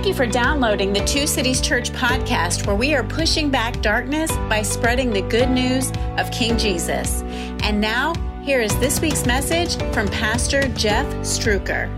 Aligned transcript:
Thank 0.00 0.08
you 0.08 0.14
for 0.14 0.26
downloading 0.26 0.94
the 0.94 1.04
Two 1.04 1.26
Cities 1.26 1.60
Church 1.60 1.90
podcast, 1.90 2.66
where 2.66 2.74
we 2.74 2.94
are 2.94 3.04
pushing 3.04 3.50
back 3.50 3.82
darkness 3.82 4.32
by 4.48 4.62
spreading 4.62 5.10
the 5.10 5.20
good 5.20 5.50
news 5.50 5.92
of 6.16 6.30
King 6.30 6.56
Jesus. 6.56 7.20
And 7.62 7.82
now, 7.82 8.14
here 8.42 8.62
is 8.62 8.74
this 8.78 9.02
week's 9.02 9.26
message 9.26 9.76
from 9.92 10.08
Pastor 10.08 10.68
Jeff 10.68 11.04
Struker. 11.16 11.90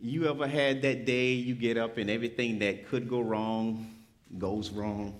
You 0.00 0.26
ever 0.26 0.48
had 0.48 0.80
that 0.80 1.04
day 1.04 1.32
you 1.32 1.54
get 1.54 1.76
up 1.76 1.98
and 1.98 2.08
everything 2.08 2.60
that 2.60 2.88
could 2.88 3.10
go 3.10 3.20
wrong 3.20 3.94
goes 4.38 4.70
wrong? 4.70 5.14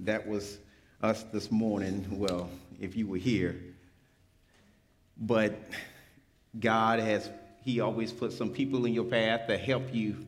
That 0.00 0.28
was 0.28 0.58
us 1.02 1.22
this 1.32 1.50
morning. 1.50 2.04
Well, 2.10 2.50
if 2.78 2.94
you 2.94 3.06
were 3.06 3.16
here. 3.16 3.58
But 5.18 5.58
God 6.58 7.00
has, 7.00 7.30
He 7.64 7.80
always 7.80 8.12
puts 8.12 8.36
some 8.36 8.50
people 8.50 8.86
in 8.86 8.94
your 8.94 9.04
path 9.04 9.46
to 9.48 9.58
help 9.58 9.92
you 9.92 10.26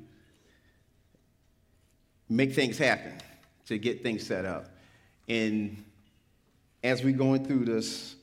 make 2.28 2.54
things 2.54 2.78
happen, 2.78 3.12
to 3.66 3.78
get 3.78 4.02
things 4.02 4.26
set 4.26 4.44
up. 4.44 4.66
And 5.28 5.84
as 6.82 7.04
we're 7.04 7.16
going 7.16 7.44
through 7.44 7.66
this 7.66 8.16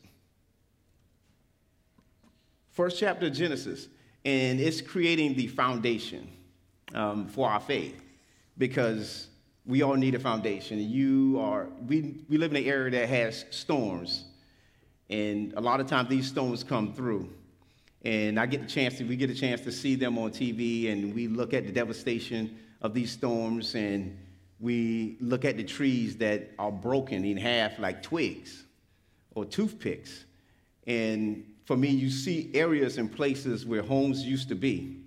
first 2.72 2.99
chapter 2.99 3.27
of 3.27 3.34
Genesis, 3.34 3.88
and 4.25 4.59
it's 4.59 4.81
creating 4.81 5.36
the 5.36 5.47
foundation 5.47 6.27
um, 6.94 7.27
for 7.27 7.49
our 7.49 7.59
faith 7.59 8.02
because 8.58 9.27
we 9.66 9.81
all 9.81 9.95
need 9.95 10.16
a 10.16 10.20
foundation. 10.20 10.80
You 10.80 11.39
are, 11.39 11.67
we, 11.88 12.16
we 12.30 12.38
live 12.38 12.52
in 12.52 12.58
an 12.58 12.63
area 12.63 12.91
that 12.91 13.09
has 13.09 13.45
storms, 13.52 14.25
and 15.09 15.53
a 15.53 15.61
lot 15.61 15.79
of 15.79 15.88
times 15.88 16.09
these 16.09 16.27
storms 16.27 16.63
come 16.63 16.93
through. 16.93 17.29
And 18.03 18.39
I 18.39 18.45
get 18.45 18.61
the 18.61 18.67
chance 18.67 18.99
we 18.99 19.16
get 19.16 19.30
a 19.30 19.36
chance 19.36 19.61
to 19.61 19.72
see 19.72 19.95
them 19.95 20.17
on 20.17 20.31
TV, 20.31 20.91
and 20.91 21.13
we 21.13 21.27
look 21.27 21.53
at 21.53 21.66
the 21.66 21.72
devastation 21.72 22.58
of 22.81 22.94
these 22.94 23.11
storms, 23.11 23.75
and 23.75 24.17
we 24.59 25.17
look 25.19 25.45
at 25.45 25.58
the 25.58 25.63
trees 25.63 26.17
that 26.17 26.52
are 26.58 26.72
broken 26.72 27.25
in 27.25 27.38
half 27.38 27.80
like 27.80 28.02
twigs 28.02 28.63
or 29.35 29.45
toothpicks. 29.45 30.25
And 30.85 31.44
for 31.66 31.75
me, 31.75 31.89
you 31.89 32.09
see 32.09 32.50
areas 32.53 32.97
and 32.97 33.11
places 33.11 33.66
where 33.66 33.81
homes 33.81 34.23
used 34.23 34.47
to 34.50 34.55
be, 34.55 34.97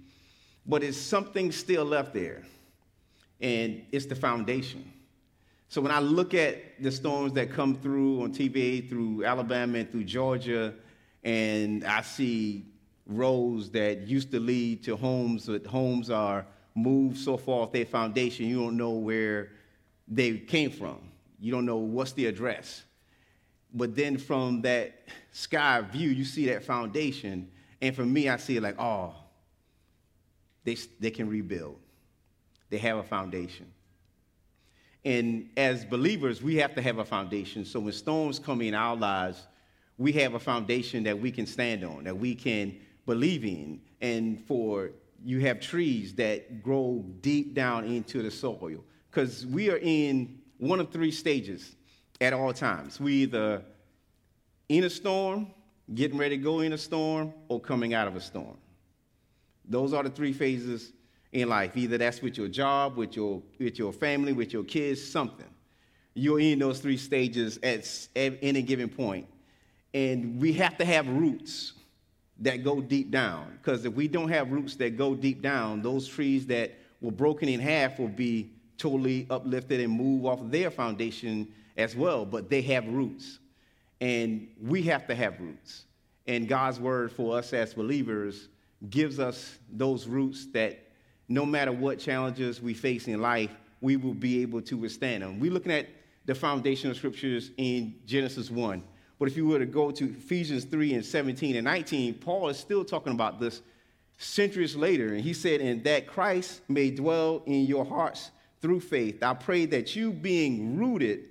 but 0.66 0.82
it's 0.82 0.96
something 0.96 1.50
still 1.50 1.84
left 1.84 2.12
there 2.12 2.42
and 3.40 3.82
it's 3.90 4.06
the 4.06 4.14
foundation. 4.14 4.92
So 5.70 5.80
when 5.80 5.92
I 5.92 6.00
look 6.00 6.34
at 6.34 6.82
the 6.82 6.90
storms 6.90 7.32
that 7.34 7.52
come 7.52 7.76
through 7.76 8.24
on 8.24 8.32
TV, 8.32 8.88
through 8.88 9.24
Alabama 9.24 9.78
and 9.78 9.88
through 9.88 10.02
Georgia, 10.02 10.74
and 11.22 11.84
I 11.84 12.02
see 12.02 12.66
roads 13.06 13.70
that 13.70 14.00
used 14.00 14.32
to 14.32 14.40
lead 14.40 14.82
to 14.82 14.96
homes, 14.96 15.46
but 15.46 15.64
homes 15.64 16.10
are 16.10 16.44
moved 16.74 17.18
so 17.18 17.36
far 17.36 17.62
off 17.62 17.72
their 17.72 17.84
foundation, 17.84 18.46
you 18.46 18.58
don't 18.58 18.76
know 18.76 18.90
where 18.90 19.52
they 20.08 20.38
came 20.38 20.72
from. 20.72 20.98
You 21.38 21.52
don't 21.52 21.66
know 21.66 21.76
what's 21.76 22.14
the 22.14 22.26
address. 22.26 22.82
But 23.72 23.94
then 23.94 24.18
from 24.18 24.62
that 24.62 25.06
sky 25.30 25.82
view, 25.82 26.10
you 26.10 26.24
see 26.24 26.46
that 26.46 26.64
foundation. 26.64 27.48
And 27.80 27.94
for 27.94 28.04
me, 28.04 28.28
I 28.28 28.38
see 28.38 28.56
it 28.56 28.62
like, 28.64 28.74
oh, 28.76 29.14
they, 30.64 30.76
they 30.98 31.12
can 31.12 31.28
rebuild 31.28 31.78
they 32.70 32.78
have 32.78 32.98
a 32.98 33.02
foundation. 33.02 33.66
And 35.04 35.48
as 35.56 35.84
believers, 35.84 36.42
we 36.42 36.56
have 36.56 36.74
to 36.74 36.82
have 36.82 36.98
a 36.98 37.04
foundation. 37.04 37.64
So 37.64 37.80
when 37.80 37.92
storms 37.92 38.38
come 38.38 38.60
in 38.60 38.74
our 38.74 38.96
lives, 38.96 39.46
we 39.96 40.12
have 40.12 40.34
a 40.34 40.38
foundation 40.38 41.02
that 41.04 41.18
we 41.18 41.30
can 41.30 41.46
stand 41.46 41.84
on, 41.84 42.04
that 42.04 42.16
we 42.16 42.34
can 42.34 42.78
believe 43.06 43.44
in. 43.44 43.80
And 44.00 44.40
for 44.46 44.90
you 45.24 45.40
have 45.40 45.60
trees 45.60 46.14
that 46.14 46.62
grow 46.62 47.04
deep 47.20 47.54
down 47.54 47.84
into 47.84 48.22
the 48.22 48.30
soil. 48.30 48.84
Because 49.10 49.46
we 49.46 49.70
are 49.70 49.78
in 49.78 50.38
one 50.58 50.80
of 50.80 50.90
three 50.90 51.10
stages 51.10 51.76
at 52.20 52.32
all 52.32 52.52
times. 52.52 53.00
We 53.00 53.14
either 53.22 53.62
in 54.68 54.84
a 54.84 54.90
storm, 54.90 55.48
getting 55.94 56.18
ready 56.18 56.36
to 56.36 56.42
go 56.42 56.60
in 56.60 56.72
a 56.72 56.78
storm, 56.78 57.32
or 57.48 57.58
coming 57.60 57.94
out 57.94 58.06
of 58.06 58.16
a 58.16 58.20
storm. 58.20 58.56
Those 59.64 59.92
are 59.92 60.02
the 60.02 60.10
three 60.10 60.32
phases 60.32 60.92
in 61.32 61.48
life. 61.48 61.76
Either 61.76 61.98
that's 61.98 62.22
with 62.22 62.36
your 62.36 62.48
job, 62.48 62.96
with 62.96 63.16
your, 63.16 63.42
with 63.58 63.78
your 63.78 63.92
family, 63.92 64.32
with 64.32 64.52
your 64.52 64.64
kids, 64.64 65.02
something. 65.02 65.46
You're 66.14 66.40
in 66.40 66.58
those 66.58 66.80
three 66.80 66.96
stages 66.96 67.58
at, 67.62 67.86
any 68.16 68.62
given 68.62 68.88
point. 68.88 69.26
And 69.94 70.40
we 70.40 70.52
have 70.54 70.76
to 70.78 70.84
have 70.84 71.08
roots 71.08 71.74
that 72.40 72.64
go 72.64 72.80
deep 72.80 73.10
down. 73.10 73.58
Because 73.60 73.84
if 73.84 73.94
we 73.94 74.08
don't 74.08 74.28
have 74.28 74.50
roots 74.50 74.76
that 74.76 74.96
go 74.96 75.14
deep 75.14 75.42
down, 75.42 75.82
those 75.82 76.08
trees 76.08 76.46
that 76.46 76.72
were 77.00 77.12
broken 77.12 77.48
in 77.48 77.60
half 77.60 77.98
will 77.98 78.08
be 78.08 78.50
totally 78.76 79.26
uplifted 79.30 79.80
and 79.80 79.92
move 79.92 80.26
off 80.26 80.40
their 80.44 80.70
foundation 80.70 81.52
as 81.76 81.94
well. 81.94 82.24
But 82.24 82.50
they 82.50 82.62
have 82.62 82.86
roots. 82.88 83.38
And 84.00 84.48
we 84.60 84.82
have 84.84 85.06
to 85.08 85.14
have 85.14 85.38
roots. 85.40 85.84
And 86.26 86.48
God's 86.48 86.80
word 86.80 87.12
for 87.12 87.38
us 87.38 87.52
as 87.52 87.74
believers 87.74 88.48
gives 88.88 89.20
us 89.20 89.58
those 89.70 90.06
roots 90.06 90.46
that 90.52 90.89
no 91.30 91.46
matter 91.46 91.70
what 91.70 92.00
challenges 92.00 92.60
we 92.60 92.74
face 92.74 93.06
in 93.06 93.22
life, 93.22 93.56
we 93.80 93.96
will 93.96 94.14
be 94.14 94.42
able 94.42 94.60
to 94.60 94.76
withstand 94.76 95.22
them. 95.22 95.38
We're 95.38 95.52
looking 95.52 95.70
at 95.72 95.86
the 96.26 96.34
foundational 96.34 96.94
scriptures 96.94 97.52
in 97.56 97.94
Genesis 98.04 98.50
1. 98.50 98.82
But 99.16 99.28
if 99.28 99.36
you 99.36 99.46
were 99.46 99.60
to 99.60 99.66
go 99.66 99.92
to 99.92 100.04
Ephesians 100.06 100.64
3 100.64 100.94
and 100.94 101.04
17 101.04 101.54
and 101.54 101.64
19, 101.64 102.14
Paul 102.14 102.48
is 102.48 102.58
still 102.58 102.84
talking 102.84 103.12
about 103.12 103.38
this 103.38 103.62
centuries 104.18 104.74
later. 104.74 105.14
And 105.14 105.20
he 105.20 105.32
said, 105.32 105.60
And 105.60 105.84
that 105.84 106.08
Christ 106.08 106.62
may 106.68 106.90
dwell 106.90 107.42
in 107.46 107.64
your 107.64 107.84
hearts 107.84 108.32
through 108.60 108.80
faith. 108.80 109.22
I 109.22 109.34
pray 109.34 109.66
that 109.66 109.94
you, 109.94 110.12
being 110.12 110.76
rooted 110.76 111.28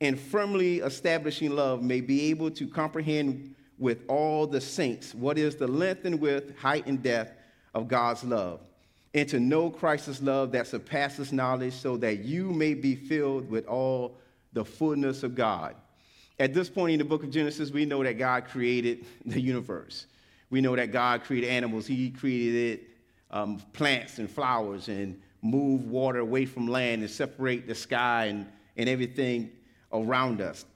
and 0.00 0.18
firmly 0.18 0.80
establishing 0.80 1.52
love, 1.54 1.84
may 1.84 2.00
be 2.00 2.30
able 2.30 2.50
to 2.50 2.66
comprehend 2.66 3.54
with 3.78 4.00
all 4.08 4.48
the 4.48 4.60
saints 4.60 5.14
what 5.14 5.38
is 5.38 5.54
the 5.54 5.68
length 5.68 6.04
and 6.04 6.20
width, 6.20 6.58
height 6.58 6.86
and 6.86 7.00
depth 7.00 7.38
of 7.74 7.86
God's 7.86 8.24
love 8.24 8.65
and 9.16 9.26
to 9.30 9.40
know 9.40 9.70
Christ's 9.70 10.20
love 10.20 10.52
that 10.52 10.66
surpasses 10.66 11.32
knowledge, 11.32 11.72
so 11.72 11.96
that 11.96 12.18
you 12.18 12.52
may 12.52 12.74
be 12.74 12.94
filled 12.94 13.48
with 13.48 13.66
all 13.66 14.18
the 14.52 14.62
fullness 14.62 15.22
of 15.22 15.34
God. 15.34 15.74
At 16.38 16.52
this 16.52 16.68
point 16.68 16.92
in 16.92 16.98
the 16.98 17.04
book 17.06 17.24
of 17.24 17.30
Genesis, 17.30 17.70
we 17.70 17.86
know 17.86 18.04
that 18.04 18.18
God 18.18 18.44
created 18.44 19.06
the 19.24 19.40
universe. 19.40 20.06
We 20.50 20.60
know 20.60 20.76
that 20.76 20.92
God 20.92 21.24
created 21.24 21.48
animals. 21.48 21.86
He 21.86 22.10
created 22.10 22.80
um, 23.30 23.56
plants 23.72 24.18
and 24.18 24.30
flowers 24.30 24.88
and 24.88 25.18
move 25.40 25.86
water 25.86 26.18
away 26.18 26.44
from 26.44 26.68
land 26.68 27.00
and 27.00 27.10
separate 27.10 27.66
the 27.66 27.74
sky 27.74 28.26
and, 28.26 28.46
and 28.76 28.86
everything 28.86 29.50
around 29.94 30.42
us. 30.42 30.66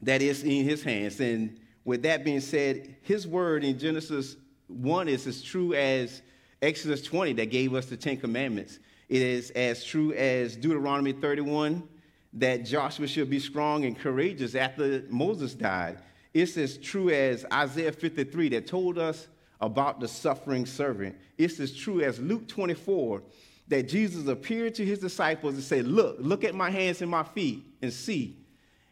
That 0.00 0.22
is 0.22 0.44
in 0.44 0.64
his 0.64 0.82
hands. 0.82 1.20
And 1.20 1.60
with 1.84 2.02
that 2.04 2.24
being 2.24 2.40
said, 2.40 2.96
his 3.02 3.26
word 3.26 3.64
in 3.64 3.78
Genesis 3.78 4.36
1 4.68 5.08
is 5.08 5.26
as 5.26 5.42
true 5.42 5.74
as 5.74 6.22
Exodus 6.62 7.02
20 7.02 7.32
that 7.34 7.50
gave 7.50 7.74
us 7.74 7.86
the 7.86 7.96
Ten 7.96 8.16
Commandments. 8.16 8.78
It 9.08 9.20
is 9.20 9.50
as 9.50 9.84
true 9.84 10.12
as 10.12 10.54
Deuteronomy 10.54 11.12
31 11.12 11.86
that 12.34 12.64
Joshua 12.64 13.08
should 13.08 13.28
be 13.28 13.40
strong 13.40 13.84
and 13.84 13.98
courageous 13.98 14.54
after 14.54 15.02
Moses 15.10 15.54
died. 15.54 15.98
It's 16.32 16.56
as 16.56 16.78
true 16.78 17.10
as 17.10 17.44
Isaiah 17.52 17.92
53 17.92 18.50
that 18.50 18.66
told 18.66 18.96
us 18.96 19.26
about 19.60 20.00
the 20.00 20.08
suffering 20.08 20.64
servant. 20.64 21.16
It's 21.36 21.60
as 21.60 21.74
true 21.74 22.00
as 22.00 22.18
Luke 22.20 22.48
24 22.48 23.22
that 23.68 23.88
Jesus 23.88 24.26
appeared 24.28 24.74
to 24.76 24.84
his 24.84 25.00
disciples 25.00 25.54
and 25.54 25.62
said, 25.62 25.86
Look, 25.86 26.16
look 26.20 26.44
at 26.44 26.54
my 26.54 26.70
hands 26.70 27.02
and 27.02 27.10
my 27.10 27.24
feet 27.24 27.64
and 27.82 27.92
see 27.92 28.36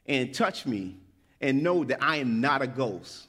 and 0.07 0.35
touch 0.35 0.67
me 0.67 0.97
and 1.41 1.63
know 1.63 1.85
that 1.85 2.03
I 2.03 2.17
am 2.17 2.41
not 2.41 2.63
a 2.63 2.67
ghost 2.67 3.29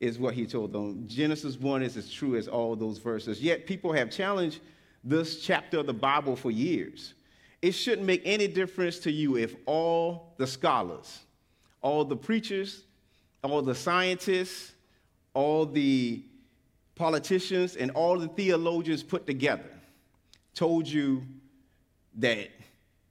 is 0.00 0.18
what 0.18 0.34
he 0.34 0.46
told 0.46 0.72
them. 0.72 1.06
Genesis 1.06 1.58
1 1.58 1.82
is 1.82 1.96
as 1.96 2.10
true 2.10 2.36
as 2.36 2.48
all 2.48 2.74
those 2.74 2.98
verses. 2.98 3.40
Yet 3.40 3.66
people 3.66 3.92
have 3.92 4.10
challenged 4.10 4.60
this 5.04 5.40
chapter 5.40 5.78
of 5.78 5.86
the 5.86 5.92
Bible 5.94 6.36
for 6.36 6.50
years. 6.50 7.14
It 7.62 7.72
shouldn't 7.72 8.06
make 8.06 8.22
any 8.24 8.48
difference 8.48 8.98
to 9.00 9.12
you 9.12 9.36
if 9.36 9.54
all 9.66 10.32
the 10.38 10.46
scholars, 10.46 11.20
all 11.82 12.04
the 12.04 12.16
preachers, 12.16 12.84
all 13.42 13.60
the 13.60 13.74
scientists, 13.74 14.72
all 15.34 15.66
the 15.66 16.24
politicians, 16.94 17.76
and 17.76 17.90
all 17.90 18.18
the 18.18 18.28
theologians 18.28 19.02
put 19.02 19.26
together 19.26 19.70
told 20.54 20.86
you 20.86 21.22
that 22.16 22.50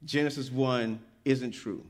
Genesis 0.06 0.52
1 0.52 1.00
isn't 1.26 1.52
true. 1.52 1.84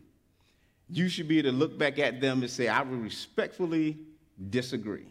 You 0.89 1.09
should 1.09 1.27
be 1.27 1.39
able 1.39 1.51
to 1.51 1.55
look 1.55 1.77
back 1.77 1.99
at 1.99 2.21
them 2.21 2.41
and 2.41 2.49
say, 2.49 2.67
I 2.67 2.81
will 2.81 2.97
respectfully 2.97 3.97
disagree. 4.49 5.07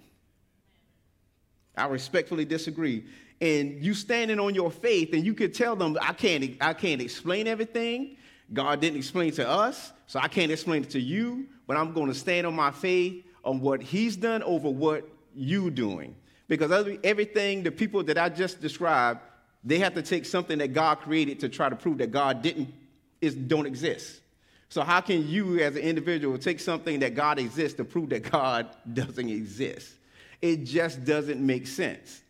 I 1.77 1.87
respectfully 1.87 2.45
disagree. 2.45 3.05
And 3.41 3.83
you 3.83 3.95
standing 3.95 4.41
on 4.41 4.55
your 4.55 4.71
faith, 4.71 5.13
and 5.13 5.25
you 5.25 5.35
could 5.35 5.55
tell 5.55 5.77
them, 5.77 5.97
I 6.01 6.13
can't, 6.13 6.57
I 6.61 6.73
can't 6.75 7.01
explain 7.01 7.47
everything. 7.47 8.17
God 8.53 8.81
didn't 8.81 8.99
explain 8.99 9.33
to 9.33 9.49
us, 9.49 9.93
so 10.07 10.19
I 10.19 10.29
can't 10.29 10.51
explain 10.51 10.83
it 10.83 10.91
to 10.91 11.01
you, 11.01 11.47
but 11.67 11.77
I'm 11.77 11.93
going 11.93 12.09
to 12.09 12.15
stand 12.15 12.47
on 12.47 12.55
my 12.55 12.71
faith 12.71 13.25
on 13.45 13.61
what 13.61 13.83
he's 13.83 14.17
done 14.17 14.43
over 14.43 14.69
what 14.69 15.09
you 15.35 15.71
doing. 15.71 16.17
Because 16.49 16.73
everything, 17.05 17.63
the 17.63 17.71
people 17.71 18.03
that 18.05 18.19
I 18.19 18.31
just 18.31 18.61
described, 18.61 19.21
they 19.63 19.79
have 19.79 19.95
to 19.95 20.03
take 20.03 20.25
something 20.25 20.59
that 20.59 20.73
God 20.73 21.01
created 21.01 21.41
to 21.41 21.49
try 21.49 21.69
to 21.69 21.77
prove 21.77 21.99
that 21.99 22.11
God 22.11 22.43
didn't 22.43 22.73
is 23.21 23.35
don't 23.35 23.67
exist. 23.67 24.21
So 24.69 24.83
how 24.83 25.01
can 25.01 25.27
you 25.27 25.61
as 25.61 25.77
an 25.77 25.83
individual 25.83 26.37
take 26.39 26.61
something 26.61 27.01
that 27.01 27.15
God 27.15 27.39
exists 27.39 27.77
to 27.79 27.85
prove 27.85 28.11
that 28.11 28.31
God 28.31 28.69
doesn't 28.93 29.29
exist? 29.29 29.95
It 30.43 30.65
just 30.65 31.05
doesn't 31.05 31.45
make 31.45 31.67
sense. 31.67 32.23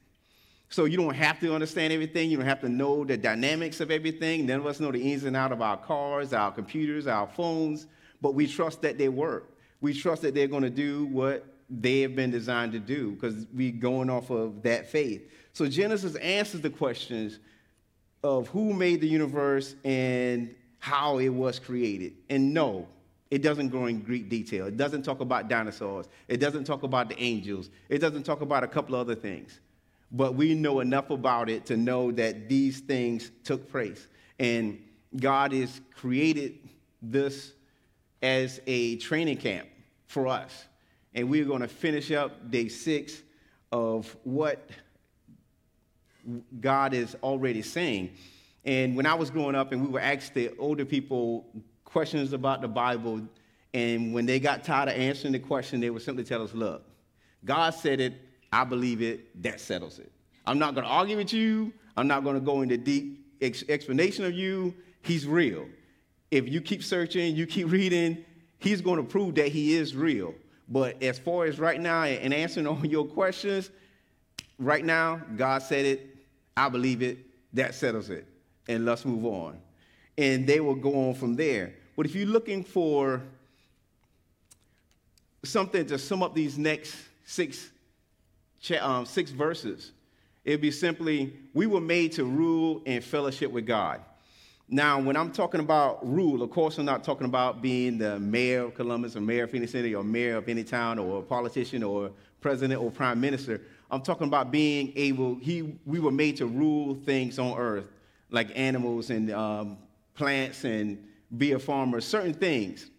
So 0.70 0.85
you 0.85 0.96
don't 0.96 1.14
have 1.14 1.40
to 1.40 1.55
understand 1.55 1.93
everything. 1.93 2.31
You 2.31 2.37
don't 2.37 2.46
have 2.46 2.61
to 2.61 2.69
know 2.69 3.05
the 3.05 3.17
dynamics 3.17 3.81
of 3.81 3.90
everything. 3.90 4.46
None 4.46 4.61
of 4.61 4.67
us 4.67 4.81
know 4.81 4.93
the 4.93 5.12
ins 5.12 5.25
and 5.25 5.37
out 5.37 5.50
of 5.50 5.62
our 5.62 5.79
cars, 5.79 6.32
our 6.32 6.52
computers, 6.52 7.06
our 7.06 7.26
phones, 7.26 7.87
but 8.20 8.35
we 8.35 8.46
trust 8.46 8.82
that 8.82 8.99
they 8.99 9.08
work. 9.08 9.56
We 9.81 9.94
trust 9.94 10.23
that 10.23 10.35
they're 10.35 10.49
going 10.49 10.64
to 10.64 10.70
do 10.70 11.06
what 11.06 11.46
they 11.70 12.00
have 12.00 12.14
been 12.17 12.31
designed 12.31 12.73
to 12.73 12.79
do 12.79 13.12
because 13.12 13.46
we're 13.55 13.73
going 13.73 14.11
off 14.11 14.31
of 14.31 14.62
that 14.62 14.90
faith. 14.90 15.31
So 15.52 15.69
Genesis 15.69 16.17
answers 16.17 16.61
the 16.61 16.70
questions 16.70 17.38
of 18.23 18.49
who 18.49 18.73
made 18.73 19.00
the 19.00 19.08
universe 19.08 19.75
and 19.85 20.55
how 20.78 21.19
it 21.19 21.28
was 21.28 21.58
created. 21.58 22.14
And 22.28 22.54
no, 22.54 22.86
it 23.30 23.42
doesn't 23.42 23.69
go 23.69 23.86
in 23.86 24.00
Greek 24.00 24.28
detail. 24.28 24.66
It 24.66 24.76
doesn't 24.76 25.02
talk 25.02 25.20
about 25.20 25.48
dinosaurs. 25.48 26.06
It 26.28 26.38
doesn't 26.38 26.64
talk 26.64 26.82
about 26.82 27.08
the 27.08 27.20
angels. 27.20 27.70
It 27.88 27.98
doesn't 27.98 28.22
talk 28.22 28.40
about 28.40 28.64
a 28.64 28.69
couple 28.69 28.94
other 28.94 29.14
things. 29.14 29.60
But 30.10 30.34
we 30.34 30.54
know 30.54 30.80
enough 30.80 31.10
about 31.10 31.50
it 31.50 31.66
to 31.66 31.76
know 31.76 32.10
that 32.12 32.48
these 32.48 32.80
things 32.80 33.30
took 33.44 33.70
place. 33.70 34.06
And 34.38 34.82
God 35.16 35.52
has 35.52 35.80
created 35.94 36.58
this 37.02 37.52
as 38.22 38.60
a 38.66 38.96
training 38.96 39.36
camp 39.36 39.69
for 40.06 40.26
us. 40.26 40.64
And 41.14 41.28
we're 41.28 41.44
going 41.44 41.60
to 41.60 41.69
finish 41.69 42.10
up 42.10 42.50
day 42.50 42.69
six 42.69 43.22
of 43.70 44.16
what 44.25 44.70
God 46.60 46.94
is 46.94 47.16
already 47.22 47.62
saying. 47.62 48.10
And 48.68 48.94
when 48.94 49.06
I 49.06 49.14
was 49.14 49.30
growing 49.30 49.54
up 49.54 49.72
and 49.72 49.80
we 49.80 49.88
were 49.88 49.98
asked 49.98 50.34
the 50.34 50.50
older 50.58 50.84
people 50.84 51.46
questions 51.86 52.34
about 52.34 52.60
the 52.60 52.68
Bible, 52.68 53.22
and 53.72 54.12
when 54.12 54.26
they 54.26 54.38
got 54.38 54.62
tired 54.62 54.90
of 54.90 54.94
answering 54.94 55.32
the 55.32 55.38
question, 55.38 55.80
they 55.80 55.88
would 55.88 56.02
simply 56.02 56.22
tell 56.22 56.42
us, 56.42 56.52
look, 56.52 56.84
God 57.46 57.70
said 57.70 57.98
it, 57.98 58.12
I 58.52 58.64
believe 58.64 59.00
it, 59.00 59.42
that 59.42 59.62
settles 59.62 59.98
it. 59.98 60.12
I'm 60.44 60.58
not 60.58 60.74
going 60.74 60.86
to 60.86 60.90
argue 60.90 61.16
with 61.16 61.32
you. 61.32 61.72
I'm 61.96 62.06
not 62.08 62.24
going 62.24 62.34
to 62.34 62.42
go 62.42 62.60
into 62.60 62.76
deep 62.76 63.24
ex- 63.40 63.64
explanation 63.70 64.26
of 64.26 64.34
you. 64.34 64.74
He's 65.00 65.26
real. 65.26 65.66
If 66.30 66.46
you 66.46 66.60
keep 66.60 66.84
searching, 66.84 67.34
you 67.36 67.46
keep 67.46 67.70
reading, 67.70 68.22
he's 68.58 68.82
going 68.82 68.98
to 68.98 69.02
prove 69.02 69.36
that 69.36 69.48
he 69.48 69.76
is 69.76 69.96
real. 69.96 70.34
But 70.68 71.02
as 71.02 71.18
far 71.18 71.46
as 71.46 71.58
right 71.58 71.80
now 71.80 72.02
and 72.02 72.34
answering 72.34 72.66
all 72.66 72.84
your 72.84 73.06
questions, 73.06 73.70
right 74.58 74.84
now, 74.84 75.22
God 75.36 75.62
said 75.62 75.86
it, 75.86 76.16
I 76.54 76.68
believe 76.68 77.00
it, 77.00 77.16
that 77.54 77.74
settles 77.74 78.10
it. 78.10 78.26
And 78.68 78.84
let's 78.84 79.04
move 79.04 79.24
on. 79.24 79.58
And 80.16 80.46
they 80.46 80.60
will 80.60 80.74
go 80.74 81.08
on 81.08 81.14
from 81.14 81.34
there. 81.34 81.74
But 81.96 82.06
if 82.06 82.14
you're 82.14 82.26
looking 82.26 82.62
for 82.62 83.22
something 85.44 85.86
to 85.86 85.98
sum 85.98 86.22
up 86.22 86.34
these 86.34 86.58
next 86.58 86.94
six, 87.24 87.70
um, 88.80 89.06
six 89.06 89.30
verses, 89.30 89.92
it'd 90.44 90.60
be 90.60 90.70
simply 90.70 91.32
we 91.54 91.66
were 91.66 91.80
made 91.80 92.12
to 92.12 92.24
rule 92.24 92.82
in 92.84 93.00
fellowship 93.00 93.50
with 93.50 93.66
God. 93.66 94.00
Now, 94.70 95.00
when 95.00 95.16
I'm 95.16 95.32
talking 95.32 95.60
about 95.60 96.06
rule, 96.06 96.42
of 96.42 96.50
course, 96.50 96.76
I'm 96.76 96.84
not 96.84 97.02
talking 97.02 97.24
about 97.24 97.62
being 97.62 97.96
the 97.96 98.20
mayor 98.20 98.64
of 98.64 98.74
Columbus 98.74 99.16
or 99.16 99.22
mayor 99.22 99.44
of 99.44 99.50
Phenix 99.50 99.72
City 99.72 99.94
or 99.94 100.04
mayor 100.04 100.36
of 100.36 100.46
any 100.46 100.62
town 100.62 100.98
or 100.98 101.20
a 101.20 101.22
politician 101.22 101.82
or 101.82 102.10
president 102.42 102.82
or 102.82 102.90
prime 102.90 103.18
minister. 103.18 103.62
I'm 103.90 104.02
talking 104.02 104.26
about 104.26 104.50
being 104.50 104.92
able, 104.94 105.36
he, 105.36 105.78
we 105.86 106.00
were 106.00 106.10
made 106.10 106.36
to 106.36 106.46
rule 106.46 106.94
things 106.94 107.38
on 107.38 107.56
earth, 107.58 107.88
like 108.30 108.50
animals 108.54 109.10
and 109.10 109.30
um, 109.30 109.78
plants 110.14 110.64
and 110.64 111.06
be 111.36 111.52
a 111.52 111.58
farmer, 111.58 112.00
certain 112.00 112.34
things. 112.34 112.90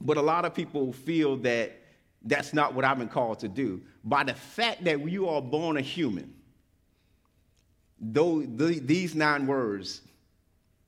But 0.00 0.16
a 0.16 0.22
lot 0.22 0.44
of 0.44 0.54
people 0.54 0.92
feel 0.92 1.36
that 1.38 1.76
that's 2.22 2.52
not 2.52 2.74
what 2.74 2.84
I've 2.84 2.98
been 2.98 3.08
called 3.08 3.38
to 3.40 3.48
do. 3.48 3.80
By 4.04 4.24
the 4.24 4.34
fact 4.34 4.84
that 4.84 5.08
you 5.08 5.28
are 5.28 5.42
born 5.42 5.76
a 5.76 5.80
human, 5.80 6.34
though 8.00 8.42
the, 8.42 8.78
these 8.80 9.14
nine 9.14 9.46
words 9.46 10.02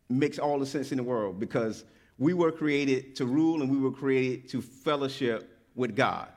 makes 0.09 0.39
all 0.39 0.59
the 0.59 0.67
sense 0.67 0.93
in 0.93 0.99
the 0.99 1.03
world 1.03 1.41
because 1.41 1.85
we 2.19 2.35
were 2.35 2.53
created 2.53 3.17
to 3.17 3.27
rule 3.27 3.63
and 3.63 3.71
we 3.71 3.79
were 3.79 3.91
created 3.91 4.49
to 4.51 4.61
fellowship 4.63 5.59
with 5.75 5.97
God. 5.97 6.29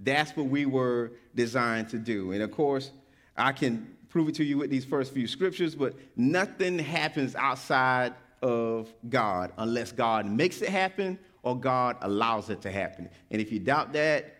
That's 0.00 0.36
what 0.36 0.46
we 0.46 0.66
were 0.66 1.12
designed 1.34 1.88
to 1.90 1.98
do. 1.98 2.32
And 2.32 2.42
of 2.42 2.52
course, 2.52 2.92
I 3.36 3.52
can 3.52 3.96
prove 4.08 4.28
it 4.28 4.34
to 4.36 4.44
you 4.44 4.58
with 4.58 4.70
these 4.70 4.84
first 4.84 5.12
few 5.12 5.26
scriptures, 5.26 5.74
but 5.74 5.94
nothing 6.16 6.78
happens 6.78 7.34
outside 7.34 8.14
of 8.42 8.92
God 9.08 9.52
unless 9.58 9.92
God 9.92 10.26
makes 10.26 10.62
it 10.62 10.68
happen 10.68 11.18
or 11.42 11.58
God 11.58 11.96
allows 12.02 12.50
it 12.50 12.60
to 12.62 12.70
happen. 12.70 13.08
And 13.30 13.40
if 13.40 13.52
you 13.52 13.58
doubt 13.58 13.92
that, 13.92 14.36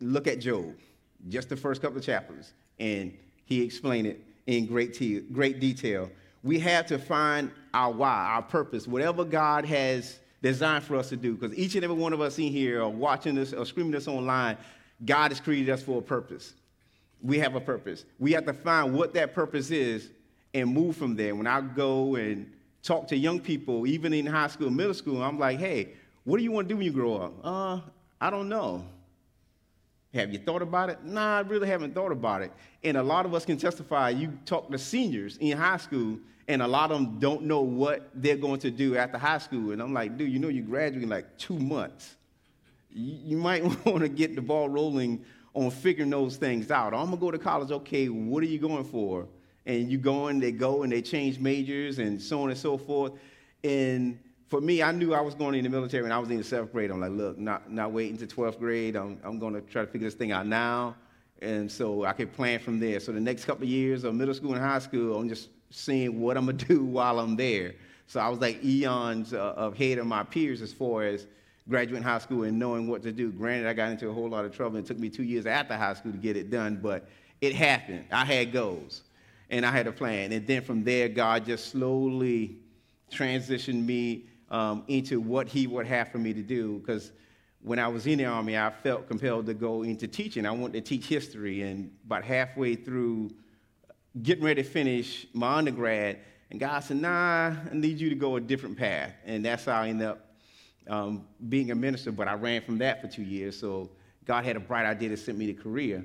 look 0.00 0.26
at 0.26 0.40
Job, 0.40 0.74
just 1.28 1.48
the 1.48 1.56
first 1.56 1.80
couple 1.82 1.98
of 1.98 2.04
chapters, 2.04 2.52
and 2.78 3.16
he 3.44 3.62
explained 3.62 4.06
it 4.06 4.24
in 4.46 4.66
great, 4.66 4.94
te- 4.94 5.20
great 5.20 5.60
detail. 5.60 6.10
We 6.42 6.58
have 6.60 6.86
to 6.86 6.98
find 6.98 7.50
our 7.72 7.92
why, 7.92 8.32
our 8.34 8.42
purpose, 8.42 8.88
whatever 8.88 9.24
God 9.24 9.64
has 9.64 10.18
designed 10.42 10.84
for 10.84 10.96
us 10.96 11.08
to 11.10 11.16
do. 11.16 11.36
Because 11.36 11.56
each 11.56 11.76
and 11.76 11.84
every 11.84 11.96
one 11.96 12.12
of 12.12 12.20
us 12.20 12.38
in 12.38 12.50
here 12.50 12.82
or 12.82 12.88
watching 12.88 13.36
this 13.36 13.52
or 13.52 13.64
screaming 13.64 13.92
this 13.92 14.08
online, 14.08 14.56
God 15.04 15.30
has 15.30 15.40
created 15.40 15.70
us 15.70 15.82
for 15.82 15.98
a 15.98 16.02
purpose. 16.02 16.54
We 17.22 17.38
have 17.38 17.54
a 17.54 17.60
purpose. 17.60 18.04
We 18.18 18.32
have 18.32 18.46
to 18.46 18.52
find 18.52 18.94
what 18.94 19.14
that 19.14 19.34
purpose 19.34 19.70
is 19.70 20.10
and 20.54 20.70
move 20.70 20.96
from 20.96 21.14
there. 21.14 21.34
When 21.34 21.46
I 21.46 21.60
go 21.60 22.16
and 22.16 22.50
talk 22.82 23.06
to 23.08 23.16
young 23.16 23.40
people, 23.40 23.86
even 23.86 24.12
in 24.12 24.26
high 24.26 24.48
school, 24.48 24.70
middle 24.70 24.94
school, 24.94 25.22
I'm 25.22 25.38
like, 25.38 25.58
hey, 25.58 25.90
what 26.24 26.38
do 26.38 26.44
you 26.44 26.52
want 26.52 26.68
to 26.68 26.74
do 26.74 26.78
when 26.78 26.86
you 26.86 26.92
grow 26.92 27.16
up? 27.16 27.32
Uh, 27.42 27.80
I 28.20 28.30
don't 28.30 28.48
know. 28.48 28.84
Have 30.14 30.32
you 30.32 30.38
thought 30.38 30.62
about 30.62 30.90
it? 30.90 31.02
Nah, 31.04 31.38
I 31.38 31.40
really 31.40 31.66
haven't 31.66 31.94
thought 31.94 32.12
about 32.12 32.42
it. 32.42 32.52
And 32.84 32.96
a 32.96 33.02
lot 33.02 33.24
of 33.24 33.34
us 33.34 33.46
can 33.46 33.56
testify. 33.56 34.10
You 34.10 34.38
talk 34.44 34.70
to 34.70 34.78
seniors 34.78 35.38
in 35.38 35.56
high 35.56 35.78
school, 35.78 36.18
and 36.48 36.60
a 36.60 36.68
lot 36.68 36.90
of 36.90 36.98
them 36.98 37.18
don't 37.18 37.44
know 37.44 37.62
what 37.62 38.10
they're 38.14 38.36
going 38.36 38.60
to 38.60 38.70
do 38.70 38.96
after 38.96 39.16
high 39.16 39.38
school. 39.38 39.70
And 39.70 39.80
I'm 39.80 39.94
like, 39.94 40.18
dude, 40.18 40.30
you 40.30 40.38
know 40.38 40.48
you 40.48 40.62
graduate 40.62 41.02
in 41.02 41.08
like 41.08 41.38
two 41.38 41.58
months. 41.58 42.16
You, 42.90 43.18
you 43.24 43.36
might 43.38 43.64
want 43.86 44.00
to 44.00 44.08
get 44.08 44.34
the 44.34 44.42
ball 44.42 44.68
rolling 44.68 45.24
on 45.54 45.70
figuring 45.70 46.10
those 46.10 46.36
things 46.36 46.70
out. 46.70 46.94
I'm 46.94 47.06
gonna 47.06 47.16
go 47.16 47.30
to 47.30 47.38
college. 47.38 47.70
Okay, 47.70 48.08
what 48.08 48.42
are 48.42 48.46
you 48.46 48.58
going 48.58 48.84
for? 48.84 49.26
And 49.66 49.90
you 49.90 49.98
go 49.98 50.26
and 50.26 50.42
they 50.42 50.52
go 50.52 50.82
and 50.82 50.92
they 50.92 51.02
change 51.02 51.38
majors 51.38 51.98
and 51.98 52.20
so 52.20 52.42
on 52.42 52.50
and 52.50 52.58
so 52.58 52.76
forth. 52.76 53.12
And 53.62 54.18
for 54.48 54.60
me, 54.60 54.82
I 54.82 54.92
knew 54.92 55.14
I 55.14 55.20
was 55.20 55.34
going 55.34 55.54
in 55.54 55.64
the 55.64 55.70
military 55.70 56.02
when 56.02 56.12
I 56.12 56.18
was 56.18 56.30
in 56.30 56.36
the 56.36 56.44
seventh 56.44 56.72
grade. 56.72 56.90
I'm 56.90 57.00
like, 57.00 57.12
look, 57.12 57.38
not, 57.38 57.70
not 57.70 57.92
waiting 57.92 58.18
to 58.18 58.26
12th 58.26 58.58
grade. 58.58 58.96
I'm, 58.96 59.18
I'm 59.24 59.40
to 59.40 59.60
try 59.62 59.82
to 59.82 59.90
figure 59.90 60.06
this 60.06 60.14
thing 60.14 60.32
out 60.32 60.46
now. 60.46 60.96
And 61.40 61.70
so 61.70 62.04
I 62.04 62.12
could 62.12 62.32
plan 62.32 62.58
from 62.58 62.78
there. 62.78 63.00
So 63.00 63.12
the 63.12 63.20
next 63.20 63.44
couple 63.44 63.64
of 63.64 63.70
years 63.70 64.04
of 64.04 64.14
middle 64.14 64.34
school 64.34 64.52
and 64.52 64.62
high 64.62 64.78
school, 64.78 65.18
I'm 65.18 65.28
just 65.28 65.48
seeing 65.70 66.20
what 66.20 66.36
I'm 66.36 66.46
to 66.46 66.52
do 66.68 66.84
while 66.84 67.18
I'm 67.18 67.36
there. 67.36 67.74
So 68.06 68.20
I 68.20 68.28
was 68.28 68.40
like 68.40 68.62
eons 68.62 69.32
uh, 69.32 69.54
ahead 69.56 69.96
of 69.96 70.06
my 70.06 70.22
peers 70.22 70.60
as 70.60 70.72
far 70.72 71.04
as 71.04 71.26
graduating 71.68 72.02
high 72.02 72.18
school 72.18 72.42
and 72.44 72.58
knowing 72.58 72.88
what 72.88 73.02
to 73.02 73.12
do. 73.12 73.30
Granted, 73.30 73.68
I 73.68 73.72
got 73.72 73.90
into 73.90 74.08
a 74.08 74.12
whole 74.12 74.28
lot 74.28 74.44
of 74.44 74.54
trouble. 74.54 74.78
It 74.78 74.86
took 74.86 74.98
me 74.98 75.08
two 75.08 75.22
years 75.22 75.46
after 75.46 75.76
high 75.76 75.94
school 75.94 76.12
to 76.12 76.18
get 76.18 76.36
it 76.36 76.50
done, 76.50 76.78
but 76.82 77.08
it 77.40 77.54
happened. 77.54 78.04
I 78.10 78.24
had 78.24 78.52
goals 78.52 79.02
and 79.50 79.64
I 79.64 79.70
had 79.70 79.86
a 79.86 79.92
plan. 79.92 80.32
And 80.32 80.46
then 80.46 80.62
from 80.62 80.82
there, 80.82 81.08
God 81.08 81.44
just 81.44 81.70
slowly 81.70 82.56
transitioned 83.10 83.84
me 83.84 84.26
um, 84.50 84.84
into 84.88 85.20
what 85.20 85.48
he 85.48 85.66
would 85.66 85.86
have 85.86 86.10
for 86.10 86.18
me 86.18 86.32
to 86.34 86.42
do. 86.42 86.78
Because 86.78 87.12
when 87.60 87.78
I 87.78 87.88
was 87.88 88.06
in 88.06 88.18
the 88.18 88.24
Army, 88.24 88.58
I 88.58 88.70
felt 88.70 89.08
compelled 89.08 89.46
to 89.46 89.54
go 89.54 89.82
into 89.82 90.08
teaching. 90.08 90.46
I 90.46 90.50
wanted 90.50 90.84
to 90.84 90.88
teach 90.88 91.06
history. 91.06 91.62
And 91.62 91.92
about 92.04 92.24
halfway 92.24 92.74
through 92.74 93.30
getting 94.22 94.44
ready 94.44 94.62
to 94.62 94.68
finish 94.68 95.26
my 95.32 95.54
undergrad, 95.54 96.18
and 96.50 96.60
God 96.60 96.80
said, 96.80 96.98
Nah, 96.98 97.54
I 97.70 97.70
need 97.72 97.98
you 97.98 98.10
to 98.10 98.14
go 98.14 98.36
a 98.36 98.40
different 98.40 98.76
path. 98.76 99.12
And 99.24 99.44
that's 99.44 99.64
how 99.64 99.80
I 99.80 99.88
ended 99.88 100.06
up 100.06 100.31
um, 100.88 101.24
being 101.48 101.70
a 101.70 101.74
minister. 101.74 102.12
But 102.12 102.28
I 102.28 102.34
ran 102.34 102.62
from 102.62 102.78
that 102.78 103.00
for 103.00 103.08
two 103.08 103.22
years. 103.22 103.58
So 103.58 103.90
God 104.24 104.44
had 104.44 104.56
a 104.56 104.60
bright 104.60 104.86
idea 104.86 105.08
to 105.10 105.16
send 105.16 105.38
me 105.38 105.46
to 105.46 105.54
Korea 105.54 106.02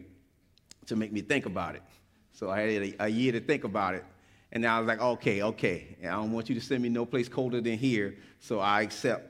to 0.87 0.95
make 0.95 1.11
me 1.11 1.21
think 1.21 1.45
about 1.45 1.75
it. 1.75 1.83
So 2.31 2.49
I 2.49 2.61
had 2.61 2.69
a, 2.69 3.05
a 3.05 3.07
year 3.07 3.31
to 3.33 3.39
think 3.39 3.63
about 3.63 3.95
it. 3.95 4.05
And 4.51 4.65
I 4.65 4.79
was 4.79 4.87
like, 4.87 5.01
okay, 5.01 5.41
okay. 5.41 5.97
I 6.01 6.11
don't 6.11 6.31
want 6.31 6.49
you 6.49 6.55
to 6.55 6.61
send 6.61 6.81
me 6.81 6.89
no 6.89 7.05
place 7.05 7.27
colder 7.27 7.59
than 7.59 7.77
here, 7.77 8.15
so 8.39 8.59
I 8.59 8.81
accept 8.81 9.29